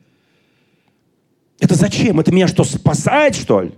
Это 1.58 1.74
зачем? 1.74 2.20
Это 2.20 2.32
меня 2.32 2.48
что, 2.48 2.64
спасает, 2.64 3.34
что 3.34 3.62
ли? 3.62 3.72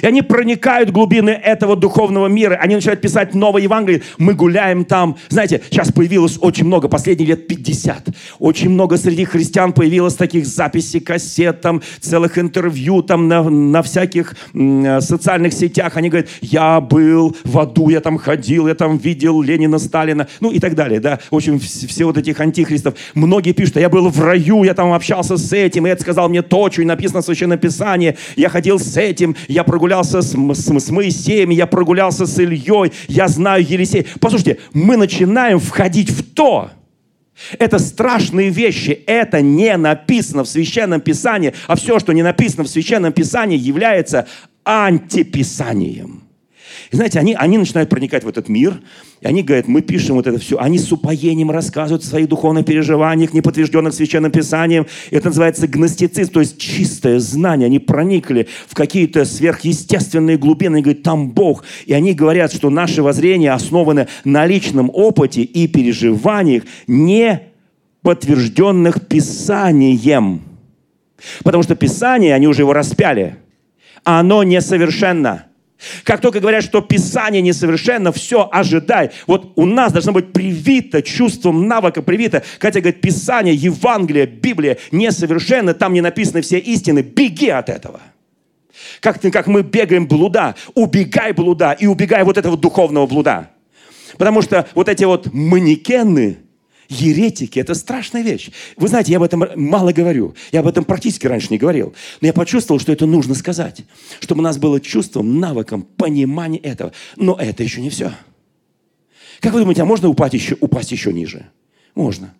И 0.00 0.06
они 0.06 0.22
проникают 0.22 0.90
в 0.90 0.92
глубины 0.92 1.30
этого 1.30 1.76
духовного 1.76 2.26
мира. 2.26 2.58
Они 2.60 2.74
начинают 2.74 3.00
писать 3.00 3.34
новое 3.34 3.62
Евангелие. 3.62 4.02
Мы 4.18 4.34
гуляем 4.34 4.84
там. 4.84 5.16
Знаете, 5.28 5.62
сейчас 5.70 5.92
появилось 5.92 6.38
очень 6.40 6.66
много, 6.66 6.88
последние 6.88 7.28
лет 7.28 7.46
50. 7.46 8.08
Очень 8.38 8.70
много 8.70 8.96
среди 8.96 9.24
христиан 9.24 9.72
появилось 9.72 10.14
таких 10.14 10.46
записей, 10.46 11.00
кассет, 11.00 11.60
там, 11.60 11.82
целых 12.00 12.38
интервью 12.38 13.02
там 13.02 13.28
на, 13.28 13.42
на 13.42 13.82
всяких 13.82 14.34
м, 14.54 15.00
социальных 15.00 15.52
сетях. 15.52 15.96
Они 15.96 16.08
говорят, 16.08 16.28
я 16.40 16.80
был 16.80 17.36
в 17.44 17.58
аду, 17.58 17.88
я 17.88 18.00
там 18.00 18.18
ходил, 18.18 18.68
я 18.68 18.74
там 18.74 18.98
видел 18.98 19.42
Ленина, 19.42 19.78
Сталина, 19.78 20.28
ну 20.40 20.50
и 20.50 20.58
так 20.58 20.74
далее. 20.74 21.00
Да? 21.00 21.18
В 21.30 21.36
общем, 21.36 21.58
все, 21.58 21.86
все 21.86 22.04
вот 22.04 22.18
этих 22.18 22.40
антихристов. 22.40 22.94
Многие 23.14 23.52
пишут, 23.52 23.76
я 23.76 23.88
был 23.88 24.08
в 24.08 24.20
раю, 24.20 24.64
я 24.64 24.74
там 24.74 24.92
общался 24.92 25.36
с 25.36 25.52
этим, 25.52 25.86
и 25.86 25.90
это 25.90 26.02
сказал 26.02 26.28
мне 26.28 26.42
то, 26.42 26.70
что 26.70 26.82
и 26.82 26.84
написано 26.84 27.22
в 27.22 27.24
Священном 27.24 27.58
Писании. 27.58 28.16
Я 28.36 28.48
ходил 28.48 28.78
с 28.78 28.96
этим, 28.96 29.36
я 29.48 29.64
прогулялся 29.72 30.20
с, 30.20 30.34
с, 30.34 30.80
с 30.80 30.90
Моисеем, 30.90 31.48
я 31.48 31.66
прогулялся 31.66 32.26
с 32.26 32.38
Ильей, 32.38 32.92
я 33.08 33.26
знаю 33.26 33.64
Елисея. 33.66 34.04
Послушайте, 34.20 34.58
мы 34.74 34.98
начинаем 34.98 35.58
входить 35.58 36.10
в 36.10 36.22
то, 36.34 36.70
это 37.58 37.78
страшные 37.78 38.50
вещи. 38.50 38.90
Это 39.06 39.40
не 39.40 39.74
написано 39.78 40.44
в 40.44 40.48
Священном 40.48 41.00
Писании. 41.00 41.54
А 41.68 41.76
все, 41.76 41.98
что 41.98 42.12
не 42.12 42.22
написано 42.22 42.64
в 42.64 42.68
Священном 42.68 43.14
Писании, 43.14 43.56
является 43.56 44.26
антиписанием. 44.62 46.21
И 46.90 46.96
знаете, 46.96 47.18
они, 47.18 47.34
они 47.34 47.58
начинают 47.58 47.90
проникать 47.90 48.24
в 48.24 48.28
этот 48.28 48.48
мир, 48.48 48.80
и 49.20 49.26
они 49.26 49.42
говорят, 49.42 49.68
мы 49.68 49.82
пишем 49.82 50.16
вот 50.16 50.26
это 50.26 50.38
все. 50.38 50.58
Они 50.58 50.78
с 50.78 50.90
упоением 50.90 51.50
рассказывают 51.50 52.02
о 52.02 52.06
своих 52.06 52.28
духовных 52.28 52.66
переживаниях, 52.66 53.32
не 53.32 53.40
подтвержденных 53.40 53.94
Священным 53.94 54.32
Писанием. 54.32 54.86
Это 55.10 55.28
называется 55.28 55.68
гностицизм, 55.68 56.32
то 56.32 56.40
есть 56.40 56.58
чистое 56.58 57.18
знание. 57.20 57.66
Они 57.66 57.78
проникли 57.78 58.48
в 58.66 58.74
какие-то 58.74 59.24
сверхъестественные 59.24 60.38
глубины. 60.38 60.76
Они 60.76 60.82
говорят, 60.82 61.02
там 61.02 61.30
Бог. 61.30 61.64
И 61.86 61.92
они 61.92 62.14
говорят, 62.14 62.52
что 62.52 62.68
наше 62.68 63.02
воззрение 63.02 63.52
основано 63.52 64.08
на 64.24 64.46
личном 64.46 64.90
опыте 64.92 65.42
и 65.42 65.68
переживаниях, 65.68 66.64
не 66.86 67.42
подтвержденных 68.02 69.06
Писанием. 69.06 70.42
Потому 71.44 71.62
что 71.62 71.76
Писание, 71.76 72.34
они 72.34 72.48
уже 72.48 72.62
его 72.62 72.72
распяли. 72.72 73.36
Оно 74.04 74.42
несовершенно. 74.42 75.46
Как 76.04 76.20
только 76.20 76.40
говорят, 76.40 76.64
что 76.64 76.80
Писание 76.80 77.42
несовершенно, 77.42 78.12
все, 78.12 78.48
ожидай. 78.50 79.10
Вот 79.26 79.52
у 79.56 79.66
нас 79.66 79.92
должно 79.92 80.12
быть 80.12 80.32
привито, 80.32 81.02
чувством 81.02 81.66
навыка 81.66 82.02
привито. 82.02 82.42
Хотя 82.58 82.80
говорит, 82.80 83.00
Писание, 83.00 83.54
Евангелие, 83.54 84.26
Библия 84.26 84.78
несовершенно, 84.90 85.74
там 85.74 85.92
не 85.92 86.00
написаны 86.00 86.42
все 86.42 86.58
истины. 86.58 87.00
Беги 87.00 87.48
от 87.48 87.68
этого. 87.68 88.00
Как, 89.00 89.20
как 89.20 89.46
мы 89.46 89.62
бегаем 89.62 90.06
блуда, 90.06 90.54
убегай 90.74 91.32
блуда 91.32 91.72
и 91.72 91.86
убегай 91.86 92.24
вот 92.24 92.38
этого 92.38 92.56
духовного 92.56 93.06
блуда. 93.06 93.50
Потому 94.18 94.42
что 94.42 94.66
вот 94.74 94.88
эти 94.88 95.04
вот 95.04 95.32
манекены, 95.32 96.38
еретики– 96.92 97.58
это 97.60 97.74
страшная 97.74 98.22
вещь. 98.22 98.50
Вы 98.76 98.88
знаете, 98.88 99.12
я 99.12 99.18
об 99.18 99.22
этом 99.22 99.44
мало 99.56 99.92
говорю. 99.92 100.34
Я 100.52 100.60
об 100.60 100.66
этом 100.66 100.84
практически 100.84 101.26
раньше 101.26 101.48
не 101.50 101.58
говорил. 101.58 101.94
Но 102.20 102.26
я 102.26 102.32
почувствовал, 102.32 102.80
что 102.80 102.92
это 102.92 103.06
нужно 103.06 103.34
сказать. 103.34 103.82
Чтобы 104.20 104.40
у 104.40 104.44
нас 104.44 104.58
было 104.58 104.80
чувством, 104.80 105.40
навыком, 105.40 105.82
понимание 105.82 106.60
этого. 106.60 106.92
Но 107.16 107.36
это 107.38 107.62
еще 107.62 107.80
не 107.80 107.90
все. 107.90 108.12
Как 109.40 109.52
вы 109.52 109.60
думаете, 109.60 109.82
а 109.82 109.86
можно 109.86 110.08
упасть 110.08 110.34
еще, 110.34 110.56
упасть 110.60 110.92
еще 110.92 111.12
ниже? 111.12 111.46
Можно. 111.94 112.34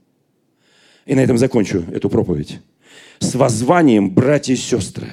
И 1.07 1.14
на 1.14 1.20
этом 1.20 1.38
закончу 1.38 1.84
эту 1.92 2.09
проповедь. 2.09 2.61
С 3.18 3.34
воззванием, 3.34 4.11
братья 4.11 4.53
и 4.53 4.57
сестры, 4.57 5.09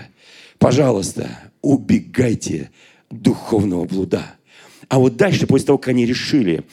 пожалуйста, 0.57 1.29
убегайте 1.61 2.69
духовного 3.09 3.85
блуда. 3.85 4.35
А 4.87 4.99
вот 4.99 5.17
дальше, 5.17 5.47
после 5.47 5.67
того, 5.67 5.77
как 5.77 5.89
они 5.89 6.05
решили, 6.05 6.63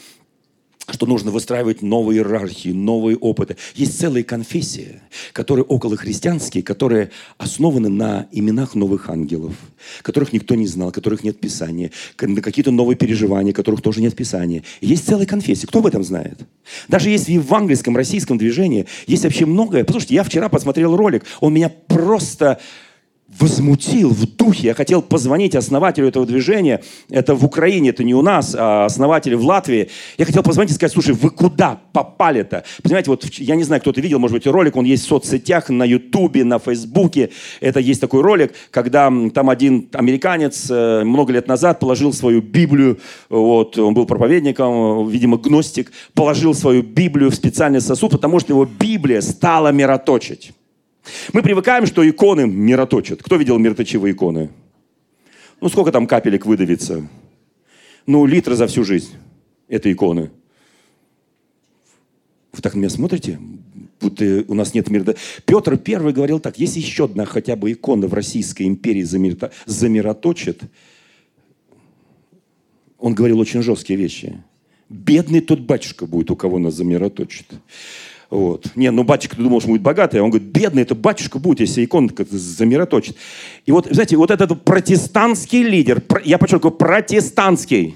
что 0.89 1.05
нужно 1.05 1.31
выстраивать 1.31 1.81
новые 1.81 2.19
иерархии, 2.19 2.69
новые 2.69 3.17
опыты. 3.17 3.57
Есть 3.75 3.99
целые 3.99 4.23
конфессии, 4.23 5.01
которые 5.33 5.65
околохристианские, 5.65 6.63
которые 6.63 7.11
основаны 7.37 7.89
на 7.89 8.27
именах 8.31 8.73
новых 8.73 9.09
ангелов, 9.09 9.53
которых 10.01 10.31
никто 10.31 10.55
не 10.55 10.65
знал, 10.65 10.91
которых 10.91 11.23
нет 11.23 11.39
Писания, 11.39 11.91
на 12.19 12.41
какие-то 12.41 12.71
новые 12.71 12.95
переживания, 12.95 13.53
которых 13.53 13.81
тоже 13.81 14.01
нет 14.01 14.15
Писания. 14.15 14.63
Есть 14.79 15.07
целые 15.07 15.27
конфессии. 15.27 15.65
Кто 15.65 15.79
об 15.79 15.87
этом 15.87 16.03
знает? 16.03 16.39
Даже 16.87 17.09
есть 17.09 17.25
в 17.25 17.29
евангельском 17.29 17.95
российском 17.95 18.37
движении, 18.37 18.87
есть 19.07 19.23
вообще 19.23 19.45
многое. 19.45 19.83
Послушайте, 19.83 20.15
я 20.15 20.23
вчера 20.23 20.47
посмотрел 20.47 20.95
ролик, 20.95 21.25
он 21.41 21.53
меня 21.53 21.69
просто 21.69 22.59
возмутил 23.39 24.09
в 24.09 24.25
духе. 24.25 24.67
Я 24.67 24.73
хотел 24.73 25.01
позвонить 25.01 25.55
основателю 25.55 26.07
этого 26.07 26.25
движения. 26.25 26.81
Это 27.09 27.35
в 27.35 27.43
Украине, 27.43 27.89
это 27.89 28.03
не 28.03 28.13
у 28.13 28.21
нас, 28.21 28.55
а 28.57 28.85
основатели 28.85 29.35
в 29.35 29.45
Латвии. 29.45 29.89
Я 30.17 30.25
хотел 30.25 30.43
позвонить 30.43 30.71
и 30.71 30.75
сказать, 30.75 30.93
слушай, 30.93 31.13
вы 31.13 31.29
куда 31.29 31.79
попали-то? 31.91 32.63
Понимаете, 32.83 33.11
вот 33.11 33.25
я 33.25 33.55
не 33.55 33.63
знаю, 33.63 33.81
кто-то 33.81 33.99
видел, 33.99 34.19
может 34.19 34.33
быть, 34.33 34.47
ролик, 34.47 34.75
он 34.77 34.85
есть 34.85 35.03
в 35.03 35.07
соцсетях, 35.07 35.69
на 35.69 35.83
Ютубе, 35.83 36.45
на 36.45 36.59
Фейсбуке. 36.59 37.29
Это 37.59 37.79
есть 37.79 37.99
такой 37.99 38.21
ролик, 38.21 38.53
когда 38.71 39.11
там 39.33 39.49
один 39.49 39.89
американец 39.93 40.67
э, 40.69 41.03
много 41.03 41.33
лет 41.33 41.47
назад 41.47 41.79
положил 41.79 42.13
свою 42.13 42.41
Библию, 42.41 42.99
вот, 43.29 43.77
он 43.77 43.93
был 43.93 44.05
проповедником, 44.05 45.09
видимо, 45.09 45.37
гностик, 45.37 45.91
положил 46.13 46.53
свою 46.53 46.81
Библию 46.81 47.29
в 47.29 47.35
специальный 47.35 47.81
сосуд, 47.81 48.11
потому 48.11 48.39
что 48.39 48.53
его 48.53 48.65
Библия 48.65 49.21
стала 49.21 49.71
мироточить. 49.71 50.53
Мы 51.33 51.41
привыкаем, 51.41 51.85
что 51.85 52.07
иконы 52.07 52.47
мироточат. 52.47 53.21
Кто 53.23 53.35
видел 53.35 53.57
мироточивые 53.57 54.13
иконы? 54.13 54.49
Ну, 55.61 55.69
сколько 55.69 55.91
там 55.91 56.07
капелек 56.07 56.45
выдавится? 56.45 57.07
Ну, 58.05 58.25
литра 58.25 58.55
за 58.55 58.67
всю 58.67 58.83
жизнь. 58.83 59.13
Это 59.67 59.91
иконы. 59.91 60.31
Вы 62.53 62.61
так 62.61 62.73
на 62.73 62.79
меня 62.79 62.89
смотрите? 62.89 63.39
Будто 63.99 64.45
у 64.47 64.53
нас 64.53 64.73
нет 64.73 64.89
мира. 64.89 65.15
Петр 65.45 65.77
Первый 65.77 66.13
говорил 66.13 66.39
так, 66.39 66.59
если 66.59 66.79
еще 66.79 67.05
одна 67.05 67.25
хотя 67.25 67.55
бы 67.55 67.71
икона 67.71 68.07
в 68.07 68.13
Российской 68.13 68.63
империи 68.63 69.03
замироточит, 69.65 70.61
он 72.97 73.13
говорил 73.13 73.39
очень 73.39 73.61
жесткие 73.61 73.97
вещи. 73.97 74.43
Бедный 74.89 75.41
тот 75.41 75.59
батюшка 75.59 76.05
будет, 76.05 76.31
у 76.31 76.35
кого 76.35 76.59
нас 76.59 76.75
замироточит. 76.75 77.47
Вот. 78.29 78.75
Не, 78.75 78.91
ну 78.91 79.03
батюшка 79.03 79.37
думал, 79.37 79.61
что 79.61 79.69
будет 79.69 79.81
богатый, 79.81 80.17
а 80.19 80.23
он 80.23 80.31
говорит, 80.31 80.49
бедный 80.49 80.81
это 80.81 80.95
батюшка 80.95 81.39
будет, 81.39 81.61
если 81.61 81.85
икона 81.85 82.09
замироточит. 82.29 83.15
И 83.65 83.71
вот, 83.71 83.87
знаете, 83.89 84.17
вот 84.17 84.31
этот 84.31 84.63
протестантский 84.63 85.63
лидер, 85.63 86.03
я 86.25 86.37
подчеркиваю, 86.37 86.75
протестантский, 86.75 87.95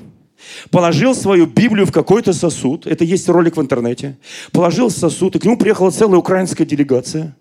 положил 0.70 1.14
свою 1.16 1.48
Библию 1.48 1.86
в 1.86 1.92
какой-то 1.92 2.34
сосуд, 2.34 2.88
это 2.88 3.04
есть 3.04 3.28
ролик 3.28 3.58
в 3.58 3.62
интернете, 3.62 4.18
положил 4.52 4.90
сосуд, 4.90 5.36
и 5.36 5.40
к 5.40 5.46
нему 5.46 5.58
приехала 5.58 5.92
целая 5.92 6.18
украинская 6.18 6.66
делегация 6.66 7.36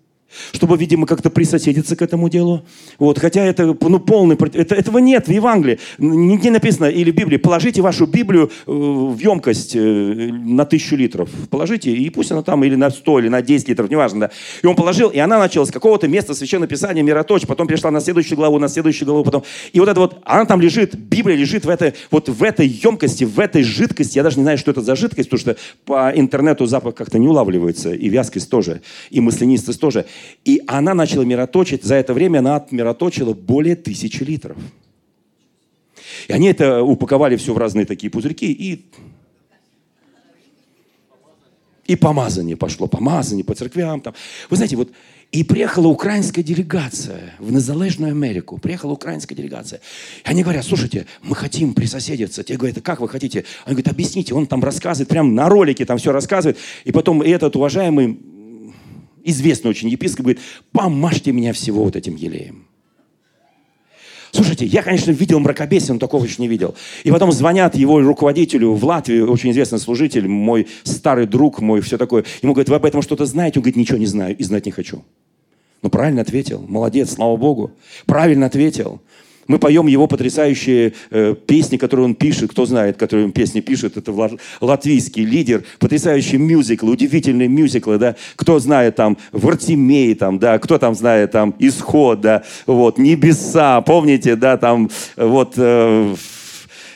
чтобы, 0.51 0.77
видимо, 0.77 1.05
как-то 1.05 1.29
присоседиться 1.29 1.95
к 1.95 2.01
этому 2.01 2.29
делу. 2.29 2.63
Вот, 2.99 3.19
хотя 3.19 3.43
это 3.43 3.75
ну, 3.79 3.99
полный... 3.99 4.35
Это, 4.53 4.75
этого 4.75 4.97
нет 4.99 5.27
в 5.27 5.31
Евангелии. 5.31 5.79
Нигде 5.97 6.51
написано, 6.51 6.85
или 6.85 7.11
в 7.11 7.15
Библии, 7.15 7.37
положите 7.37 7.81
вашу 7.81 8.05
Библию 8.05 8.51
э, 8.67 8.71
в 8.71 9.17
емкость 9.17 9.75
э, 9.75 9.79
на 9.79 10.65
тысячу 10.65 10.95
литров. 10.95 11.29
Положите, 11.49 11.91
и 11.91 12.09
пусть 12.09 12.31
она 12.31 12.43
там 12.43 12.63
или 12.63 12.75
на 12.75 12.89
100, 12.89 13.19
или 13.19 13.29
на 13.29 13.41
10 13.41 13.69
литров, 13.69 13.89
неважно. 13.89 14.19
Да. 14.21 14.31
И 14.61 14.67
он 14.67 14.75
положил, 14.75 15.09
и 15.09 15.19
она 15.19 15.39
начала 15.39 15.65
с 15.65 15.71
какого-то 15.71 16.07
места 16.07 16.33
Священного 16.33 16.67
Писания 16.67 17.03
Мироточь, 17.03 17.45
потом 17.47 17.67
перешла 17.67 17.91
на 17.91 18.01
следующую 18.01 18.37
главу, 18.37 18.59
на 18.59 18.67
следующую 18.67 19.07
главу, 19.07 19.23
потом... 19.23 19.43
И 19.73 19.79
вот 19.79 19.89
это 19.89 19.99
вот, 19.99 20.21
она 20.25 20.45
там 20.45 20.61
лежит, 20.61 20.95
Библия 20.95 21.35
лежит 21.35 21.65
в 21.65 21.69
этой, 21.69 21.93
вот 22.09 22.29
в 22.29 22.43
этой 22.43 22.67
емкости, 22.67 23.23
в 23.23 23.39
этой 23.39 23.63
жидкости. 23.63 24.17
Я 24.17 24.23
даже 24.23 24.37
не 24.37 24.43
знаю, 24.43 24.57
что 24.57 24.71
это 24.71 24.81
за 24.81 24.95
жидкость, 24.95 25.29
потому 25.29 25.39
что 25.39 25.61
по 25.85 26.11
интернету 26.13 26.65
запах 26.65 26.95
как-то 26.95 27.19
не 27.19 27.27
улавливается, 27.27 27.93
и 27.93 28.09
вязкость 28.09 28.49
тоже, 28.49 28.81
и 29.09 29.19
мысленистость 29.19 29.79
тоже. 29.79 30.05
И 30.45 30.61
она 30.67 30.93
начала 30.93 31.23
мироточить. 31.23 31.83
За 31.83 31.95
это 31.95 32.13
время 32.13 32.39
она 32.39 32.55
отмироточила 32.55 33.33
более 33.33 33.75
тысячи 33.75 34.23
литров. 34.23 34.57
И 36.27 36.33
они 36.33 36.47
это 36.47 36.83
упаковали 36.83 37.35
все 37.35 37.53
в 37.53 37.57
разные 37.57 37.85
такие 37.85 38.09
пузырьки 38.09 38.51
и 38.51 38.85
и 41.87 41.95
помазание 41.97 42.55
пошло, 42.55 42.87
помазание 42.87 43.43
по 43.43 43.53
церквям. 43.53 43.99
Там. 43.99 44.13
Вы 44.49 44.55
знаете, 44.55 44.77
вот 44.77 44.91
и 45.31 45.43
приехала 45.43 45.87
украинская 45.87 46.43
делегация 46.43 47.35
в 47.39 47.51
Незалежную 47.51 48.11
Америку. 48.11 48.57
Приехала 48.57 48.91
украинская 48.91 49.37
делегация. 49.37 49.81
И 50.23 50.29
они 50.29 50.43
говорят, 50.43 50.65
слушайте, 50.65 51.05
мы 51.21 51.35
хотим 51.35 51.73
присоседиться. 51.73 52.43
Те 52.43 52.55
говорят, 52.55 52.81
как 52.81 52.99
вы 52.99 53.09
хотите? 53.09 53.45
Они 53.65 53.75
говорят, 53.75 53.93
объясните. 53.93 54.33
Он 54.33 54.45
там 54.45 54.63
рассказывает, 54.63 55.07
прям 55.09 55.33
на 55.35 55.49
ролике 55.49 55.85
там 55.85 55.97
все 55.97 56.11
рассказывает. 56.11 56.57
И 56.83 56.91
потом 56.91 57.21
этот 57.21 57.55
уважаемый 57.55 58.19
известный 59.23 59.69
очень 59.69 59.89
епископ, 59.89 60.25
говорит, 60.25 60.41
помажьте 60.71 61.31
меня 61.31 61.53
всего 61.53 61.83
вот 61.83 61.95
этим 61.95 62.15
елеем. 62.15 62.67
Слушайте, 64.31 64.65
я, 64.65 64.81
конечно, 64.81 65.11
видел 65.11 65.39
мракобесие, 65.39 65.93
но 65.93 65.99
такого 65.99 66.23
еще 66.23 66.41
не 66.41 66.47
видел. 66.47 66.73
И 67.03 67.11
потом 67.11 67.31
звонят 67.33 67.75
его 67.75 67.99
руководителю 67.99 68.71
в 68.73 68.85
Латвии, 68.85 69.19
очень 69.19 69.51
известный 69.51 69.79
служитель, 69.79 70.27
мой 70.27 70.67
старый 70.83 71.27
друг, 71.27 71.59
мой 71.59 71.81
все 71.81 71.97
такое. 71.97 72.23
Ему 72.41 72.53
говорят, 72.53 72.69
вы 72.69 72.75
об 72.75 72.85
этом 72.85 73.01
что-то 73.01 73.25
знаете? 73.25 73.59
Он 73.59 73.63
говорит, 73.63 73.75
ничего 73.75 73.97
не 73.97 74.05
знаю 74.05 74.37
и 74.37 74.43
знать 74.43 74.65
не 74.65 74.71
хочу. 74.71 75.03
Ну, 75.81 75.89
правильно 75.89 76.21
ответил. 76.21 76.63
Молодец, 76.67 77.13
слава 77.13 77.35
Богу. 77.35 77.71
Правильно 78.05 78.45
ответил. 78.45 79.01
Мы 79.47 79.59
поем 79.59 79.87
его 79.87 80.07
потрясающие 80.07 80.93
э, 81.09 81.35
песни, 81.45 81.77
которые 81.77 82.05
он 82.05 82.15
пишет. 82.15 82.51
Кто 82.51 82.65
знает, 82.65 82.97
которые 82.97 83.25
он 83.25 83.31
песни 83.31 83.61
пишет, 83.61 83.97
это 83.97 84.13
латвийский 84.59 85.25
лидер. 85.25 85.63
Потрясающие 85.79 86.39
мюзиклы, 86.39 86.91
удивительные 86.91 87.47
мюзиклы, 87.47 87.97
да. 87.97 88.15
Кто 88.35 88.59
знает 88.59 88.95
там 88.95 89.17
Вартимей, 89.31 90.15
там, 90.15 90.39
да, 90.39 90.59
кто 90.59 90.77
там 90.77 90.95
знает 90.95 91.31
там 91.31 91.55
Исход, 91.59 92.21
да, 92.21 92.43
вот, 92.65 92.97
Небеса, 92.97 93.81
помните, 93.81 94.35
да, 94.35 94.57
там, 94.57 94.89
вот, 95.15 95.53
э, 95.57 96.15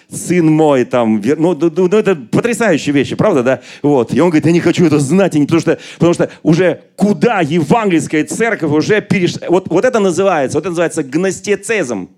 сын 0.09 0.45
мой, 0.45 0.85
там, 0.85 1.21
ну, 1.37 1.55
ну, 1.55 1.71
ну, 1.75 1.97
это 1.97 2.15
потрясающие 2.15 2.93
вещи, 2.93 3.15
правда, 3.15 3.43
да? 3.43 3.61
Вот. 3.81 4.13
И 4.13 4.19
он 4.19 4.29
говорит, 4.29 4.45
я 4.45 4.51
не 4.51 4.59
хочу 4.59 4.85
это 4.85 4.99
знать, 4.99 5.33
потому 5.33 5.59
что, 5.59 5.79
потому 5.95 6.13
что 6.13 6.29
уже 6.43 6.81
куда 6.95 7.41
евангельская 7.41 8.23
церковь 8.23 8.71
уже 8.71 9.01
перешла. 9.01 9.47
Вот, 9.49 9.67
вот 9.69 9.85
это 9.85 9.99
называется, 9.99 10.57
вот 10.57 10.61
это 10.61 10.69
называется 10.69 11.03
гностицизм. 11.03 12.09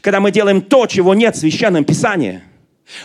Когда 0.00 0.20
мы 0.20 0.30
делаем 0.30 0.62
то, 0.62 0.86
чего 0.86 1.14
нет 1.14 1.36
в 1.36 1.38
Священном 1.38 1.84
Писании. 1.84 2.42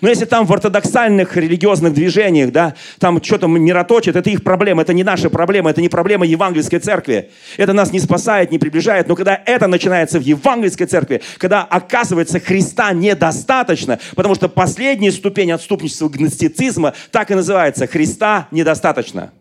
Но 0.01 0.09
если 0.09 0.25
там 0.25 0.45
в 0.45 0.53
ортодоксальных 0.53 1.37
религиозных 1.37 1.93
движениях, 1.93 2.51
да, 2.51 2.75
там 2.99 3.23
что-то 3.23 3.47
мироточит, 3.47 4.15
это 4.15 4.29
их 4.29 4.43
проблема, 4.43 4.81
это 4.81 4.93
не 4.93 5.03
наша 5.03 5.29
проблема, 5.29 5.69
это 5.69 5.81
не 5.81 5.89
проблема 5.89 6.25
евангельской 6.25 6.79
церкви. 6.79 7.31
Это 7.57 7.73
нас 7.73 7.91
не 7.91 7.99
спасает, 7.99 8.51
не 8.51 8.59
приближает. 8.59 9.07
Но 9.07 9.15
когда 9.15 9.39
это 9.45 9.67
начинается 9.67 10.19
в 10.19 10.23
евангельской 10.23 10.87
церкви, 10.87 11.21
когда 11.37 11.63
оказывается 11.63 12.39
Христа 12.39 12.93
недостаточно, 12.93 13.99
потому 14.15 14.35
что 14.35 14.49
последняя 14.49 15.11
ступень 15.11 15.51
отступничества 15.51 16.09
гностицизма 16.09 16.93
так 17.11 17.31
и 17.31 17.35
называется 17.35 17.87
«Христа 17.87 18.47
недостаточно». 18.51 19.31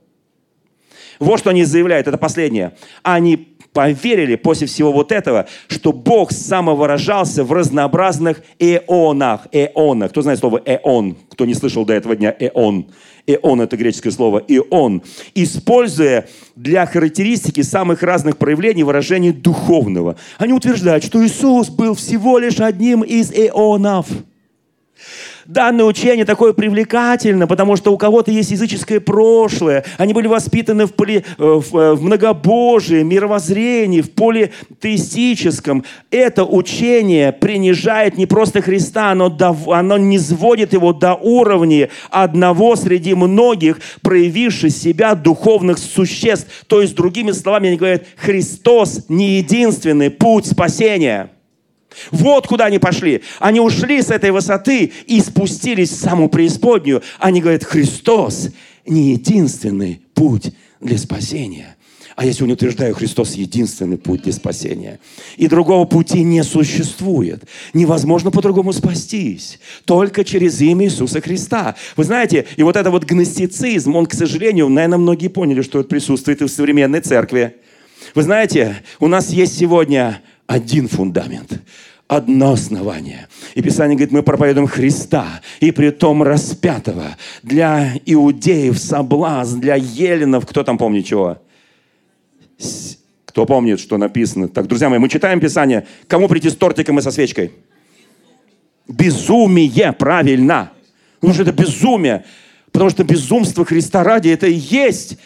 Вот 1.21 1.39
что 1.39 1.51
они 1.51 1.65
заявляют, 1.65 2.09
это 2.09 2.19
последнее. 2.19 2.75
Они 3.03 3.54
поверили 3.75 4.37
после 4.37 4.67
всего 4.67 4.93
вот 4.93 5.13
этого, 5.13 5.47
что 5.67 5.93
Бог 5.93 6.33
самовыражался 6.33 7.45
в 7.45 7.53
разнообразных 7.53 8.41
эонах. 8.59 9.49
Эонах. 9.53 10.13
Кто 10.13 10.23
знает 10.23 10.39
слово 10.39 10.63
эон? 10.65 11.17
Кто 11.31 11.45
не 11.45 11.53
слышал 11.53 11.85
до 11.85 11.93
этого 11.93 12.17
дня 12.17 12.35
эон? 12.39 12.87
Эон– 13.27 13.61
это 13.63 13.77
греческое 13.79 14.13
слово 14.13 14.43
«ион», 14.49 15.03
используя 15.35 16.29
для 16.57 16.85
характеристики 16.85 17.63
самых 17.63 18.03
разных 18.03 18.37
проявлений 18.37 18.85
выражений 18.85 19.33
духовного. 19.33 20.17
Они 20.37 20.53
утверждают, 20.53 21.05
что 21.05 21.25
Иисус 21.25 21.71
был 21.71 21.95
всего 21.95 22.39
лишь 22.39 22.61
одним 22.61 23.01
из 23.01 23.33
эонов. 23.33 24.09
Данное 25.47 25.85
учение 25.85 26.25
такое 26.25 26.53
привлекательно, 26.53 27.47
потому 27.47 27.77
что 27.77 27.93
у 27.93 27.99
кого-то 27.99 28.31
есть 28.31 28.51
языческое 28.51 29.01
прошлое, 29.01 29.85
они 29.99 30.13
были 30.13 30.27
воспитаны 30.27 30.87
в, 30.87 30.95
поли, 30.95 31.17
э, 31.17 31.23
в, 31.39 31.77
э, 31.77 31.95
в 31.95 32.03
многобожии, 32.03 33.03
мировоззрении, 33.03 34.01
в 34.01 34.11
политеистическом. 34.13 35.85
Это 36.11 36.45
учение 36.45 37.33
принижает 37.33 38.17
не 38.17 38.27
просто 38.27 38.63
Христа, 38.63 39.11
оно, 39.11 39.29
до, 39.29 39.57
оно 39.69 39.99
не 39.99 40.19
сводит 40.19 40.73
его 40.73 40.93
до 40.93 41.15
уровня 41.15 41.91
одного 42.11 42.77
среди 42.77 43.15
многих, 43.15 43.79
проявивших 44.03 44.71
себя 44.71 45.15
духовных 45.15 45.79
существ. 45.79 46.47
То 46.67 46.81
есть, 46.81 46.95
другими 46.95 47.33
словами, 47.33 47.69
они 47.69 47.77
говорят, 47.77 48.05
Христос 48.17 49.05
не 49.09 49.39
единственный 49.39 50.11
путь 50.11 50.47
спасения. 50.47 51.34
Вот 52.11 52.47
куда 52.47 52.67
они 52.67 52.79
пошли. 52.79 53.23
Они 53.39 53.61
ушли 53.61 54.03
с 54.03 54.11
этой 54.11 54.31
высоты 54.31 54.93
и 55.07 55.21
спустились 55.21 55.91
в 55.91 56.01
самую 56.01 56.29
преисподнюю. 56.29 57.03
Они 57.19 57.41
говорят, 57.41 57.65
Христос 57.65 58.49
не 58.87 59.13
единственный 59.13 60.01
путь 60.15 60.53
для 60.81 60.99
спасения. 60.99 61.77
А 62.17 62.25
я 62.25 62.33
сегодня 62.33 62.55
утверждаю, 62.55 62.95
Христос 62.95 63.35
единственный 63.35 63.99
путь 63.99 64.23
для 64.23 64.33
спасения. 64.33 65.01
И 65.37 65.49
другого 65.49 65.85
пути 65.85 66.23
не 66.23 66.45
существует. 66.45 67.43
Невозможно 67.73 68.31
по-другому 68.31 68.73
спастись. 68.73 69.59
Только 69.85 70.25
через 70.25 70.61
имя 70.61 70.87
Иисуса 70.87 71.21
Христа. 71.21 71.75
Вы 71.97 72.05
знаете, 72.05 72.47
и 72.57 72.63
вот 72.63 72.77
это 72.77 72.91
вот 72.93 73.05
гностицизм, 73.05 73.97
он, 73.97 74.07
к 74.07 74.15
сожалению, 74.15 74.69
наверное, 74.69 74.99
многие 74.99 75.29
поняли, 75.29 75.63
что 75.63 75.81
это 75.81 75.89
присутствует 75.89 76.41
и 76.41 76.45
в 76.45 76.51
современной 76.51 77.01
церкви. 77.01 77.57
Вы 78.15 78.23
знаете, 78.23 78.77
у 79.01 79.09
нас 79.09 79.31
есть 79.31 79.59
сегодня 79.59 80.23
один 80.47 80.89
фундамент 80.89 81.61
одно 82.09 82.53
основание. 82.53 83.29
И 83.55 83.63
Писание 83.63 83.97
говорит, 83.97 84.13
мы 84.13 84.23
проповедуем 84.23 84.67
Христа, 84.67 85.41
и 85.61 85.71
при 85.71 85.91
том 85.91 86.23
распятого. 86.23 87.17
Для 87.43 87.95
иудеев 88.05 88.79
соблазн, 88.79 89.61
для 89.61 89.77
еленов, 89.77 90.47
кто 90.47 90.63
там 90.63 90.79
помнит 90.79 91.07
чего? 91.07 91.39
Кто 93.25 93.47
помнит, 93.47 93.81
что 93.81 93.99
написано? 93.99 94.49
Так, 94.49 94.67
друзья 94.67 94.89
мои, 94.89 94.99
мы 94.99 95.09
читаем 95.09 95.41
Писание. 95.41 95.87
Кому 96.07 96.29
прийти 96.29 96.51
с 96.51 96.57
тортиком 96.57 96.99
и 96.99 97.03
со 97.03 97.11
свечкой? 97.11 97.53
Безумие, 98.87 99.93
правильно. 99.93 100.73
Потому 101.21 101.35
что 101.35 101.43
это 101.43 101.53
безумие. 101.53 102.25
Потому 102.71 102.91
что 102.91 103.03
безумство 103.03 103.65
Христа 103.65 104.05
ради 104.05 104.29
это 104.29 104.47
и 104.47 104.55
есть 104.55 105.17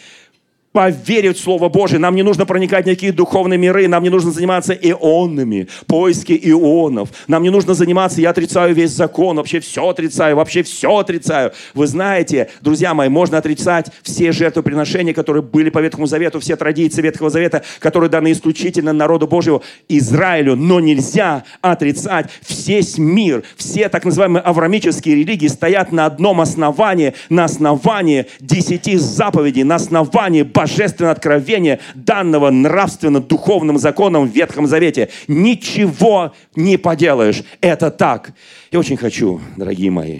поверить 0.71 1.37
в 1.37 1.41
Слово 1.41 1.69
Божие. 1.69 1.99
Нам 1.99 2.15
не 2.15 2.23
нужно 2.23 2.45
проникать 2.45 2.85
в 2.85 2.87
никакие 2.87 3.11
духовные 3.11 3.57
миры, 3.57 3.87
нам 3.87 4.03
не 4.03 4.09
нужно 4.09 4.31
заниматься 4.31 4.73
ионами, 4.73 5.67
поиски 5.87 6.39
ионов. 6.41 7.09
Нам 7.27 7.43
не 7.43 7.49
нужно 7.49 7.73
заниматься, 7.73 8.21
я 8.21 8.29
отрицаю 8.29 8.75
весь 8.75 8.91
закон, 8.91 9.37
вообще 9.37 9.59
все 9.59 9.87
отрицаю, 9.89 10.35
вообще 10.35 10.63
все 10.63 10.97
отрицаю. 10.97 11.51
Вы 11.73 11.87
знаете, 11.87 12.49
друзья 12.61 12.93
мои, 12.93 13.09
можно 13.09 13.37
отрицать 13.37 13.87
все 14.03 14.31
жертвоприношения, 14.31 15.13
которые 15.13 15.41
были 15.41 15.69
по 15.69 15.79
Ветхому 15.79 16.05
Завету, 16.05 16.39
все 16.39 16.55
традиции 16.55 17.01
Ветхого 17.01 17.29
Завета, 17.29 17.63
которые 17.79 18.09
даны 18.09 18.31
исключительно 18.31 18.93
народу 18.93 19.27
Божьему, 19.27 19.63
Израилю, 19.87 20.55
но 20.55 20.79
нельзя 20.79 21.43
отрицать 21.61 22.27
весь 22.47 22.97
мир, 22.97 23.43
все 23.55 23.89
так 23.89 24.05
называемые 24.05 24.41
аврамические 24.41 25.15
религии 25.15 25.47
стоят 25.47 25.91
на 25.91 26.05
одном 26.05 26.41
основании, 26.41 27.15
на 27.29 27.45
основании 27.45 28.27
десяти 28.39 28.97
заповедей, 28.97 29.63
на 29.63 29.75
основании 29.75 30.43
божественное 30.59 31.11
откровение 31.11 31.79
данного 31.95 32.49
нравственно-духовным 32.49 33.77
законом 33.77 34.27
в 34.27 34.35
Ветхом 34.35 34.67
Завете. 34.67 35.07
Ничего 35.29 36.33
не 36.53 36.75
поделаешь. 36.75 37.43
Это 37.61 37.89
так. 37.89 38.33
Я 38.69 38.79
очень 38.79 38.97
хочу, 38.97 39.39
дорогие 39.55 39.89
мои, 39.89 40.19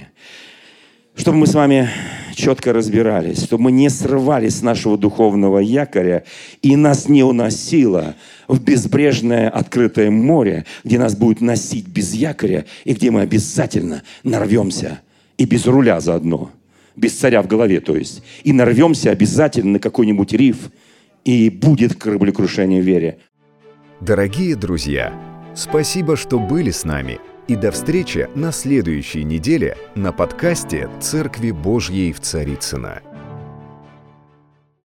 чтобы 1.17 1.39
мы 1.39 1.47
с 1.47 1.53
вами 1.53 1.89
четко 2.35 2.71
разбирались, 2.71 3.43
чтобы 3.43 3.63
мы 3.63 3.73
не 3.73 3.89
срывались 3.89 4.59
с 4.59 4.61
нашего 4.61 4.97
духовного 4.97 5.59
якоря 5.59 6.23
и 6.61 6.77
нас 6.77 7.09
не 7.09 7.21
уносило 7.21 8.15
в 8.47 8.63
безбрежное 8.63 9.49
открытое 9.49 10.09
море, 10.09 10.65
где 10.85 10.97
нас 10.99 11.17
будет 11.17 11.41
носить 11.41 11.85
без 11.85 12.13
якоря 12.13 12.63
и 12.85 12.93
где 12.93 13.11
мы 13.11 13.21
обязательно 13.21 14.03
нарвемся 14.23 15.01
и 15.37 15.43
без 15.43 15.65
руля 15.65 15.99
заодно– 15.99 16.49
без 16.99 17.17
царя 17.17 17.41
в 17.41 17.47
голове, 17.47 17.79
то 17.79 17.95
есть, 17.95 18.23
и 18.43 18.53
нарвемся 18.53 19.11
обязательно 19.11 19.73
на 19.73 19.79
какой-нибудь 19.79 20.33
риф, 20.33 20.69
и 21.25 21.49
будет 21.49 21.95
кораблекрушение 21.95 22.81
в 22.81 22.85
вере. 22.85 23.19
Дорогие 24.01 24.55
друзья, 24.55 25.13
спасибо, 25.55 26.15
что 26.15 26.39
были 26.39 26.71
с 26.71 26.85
нами, 26.85 27.19
и 27.47 27.55
до 27.55 27.71
встречи 27.71 28.29
на 28.35 28.51
следующей 28.51 29.23
неделе 29.23 29.75
на 29.95 30.11
подкасте 30.11 30.89
«Церкви 31.01 31.51
Божьей 31.51 32.13
в 32.13 32.19
Царицына. 32.19 33.01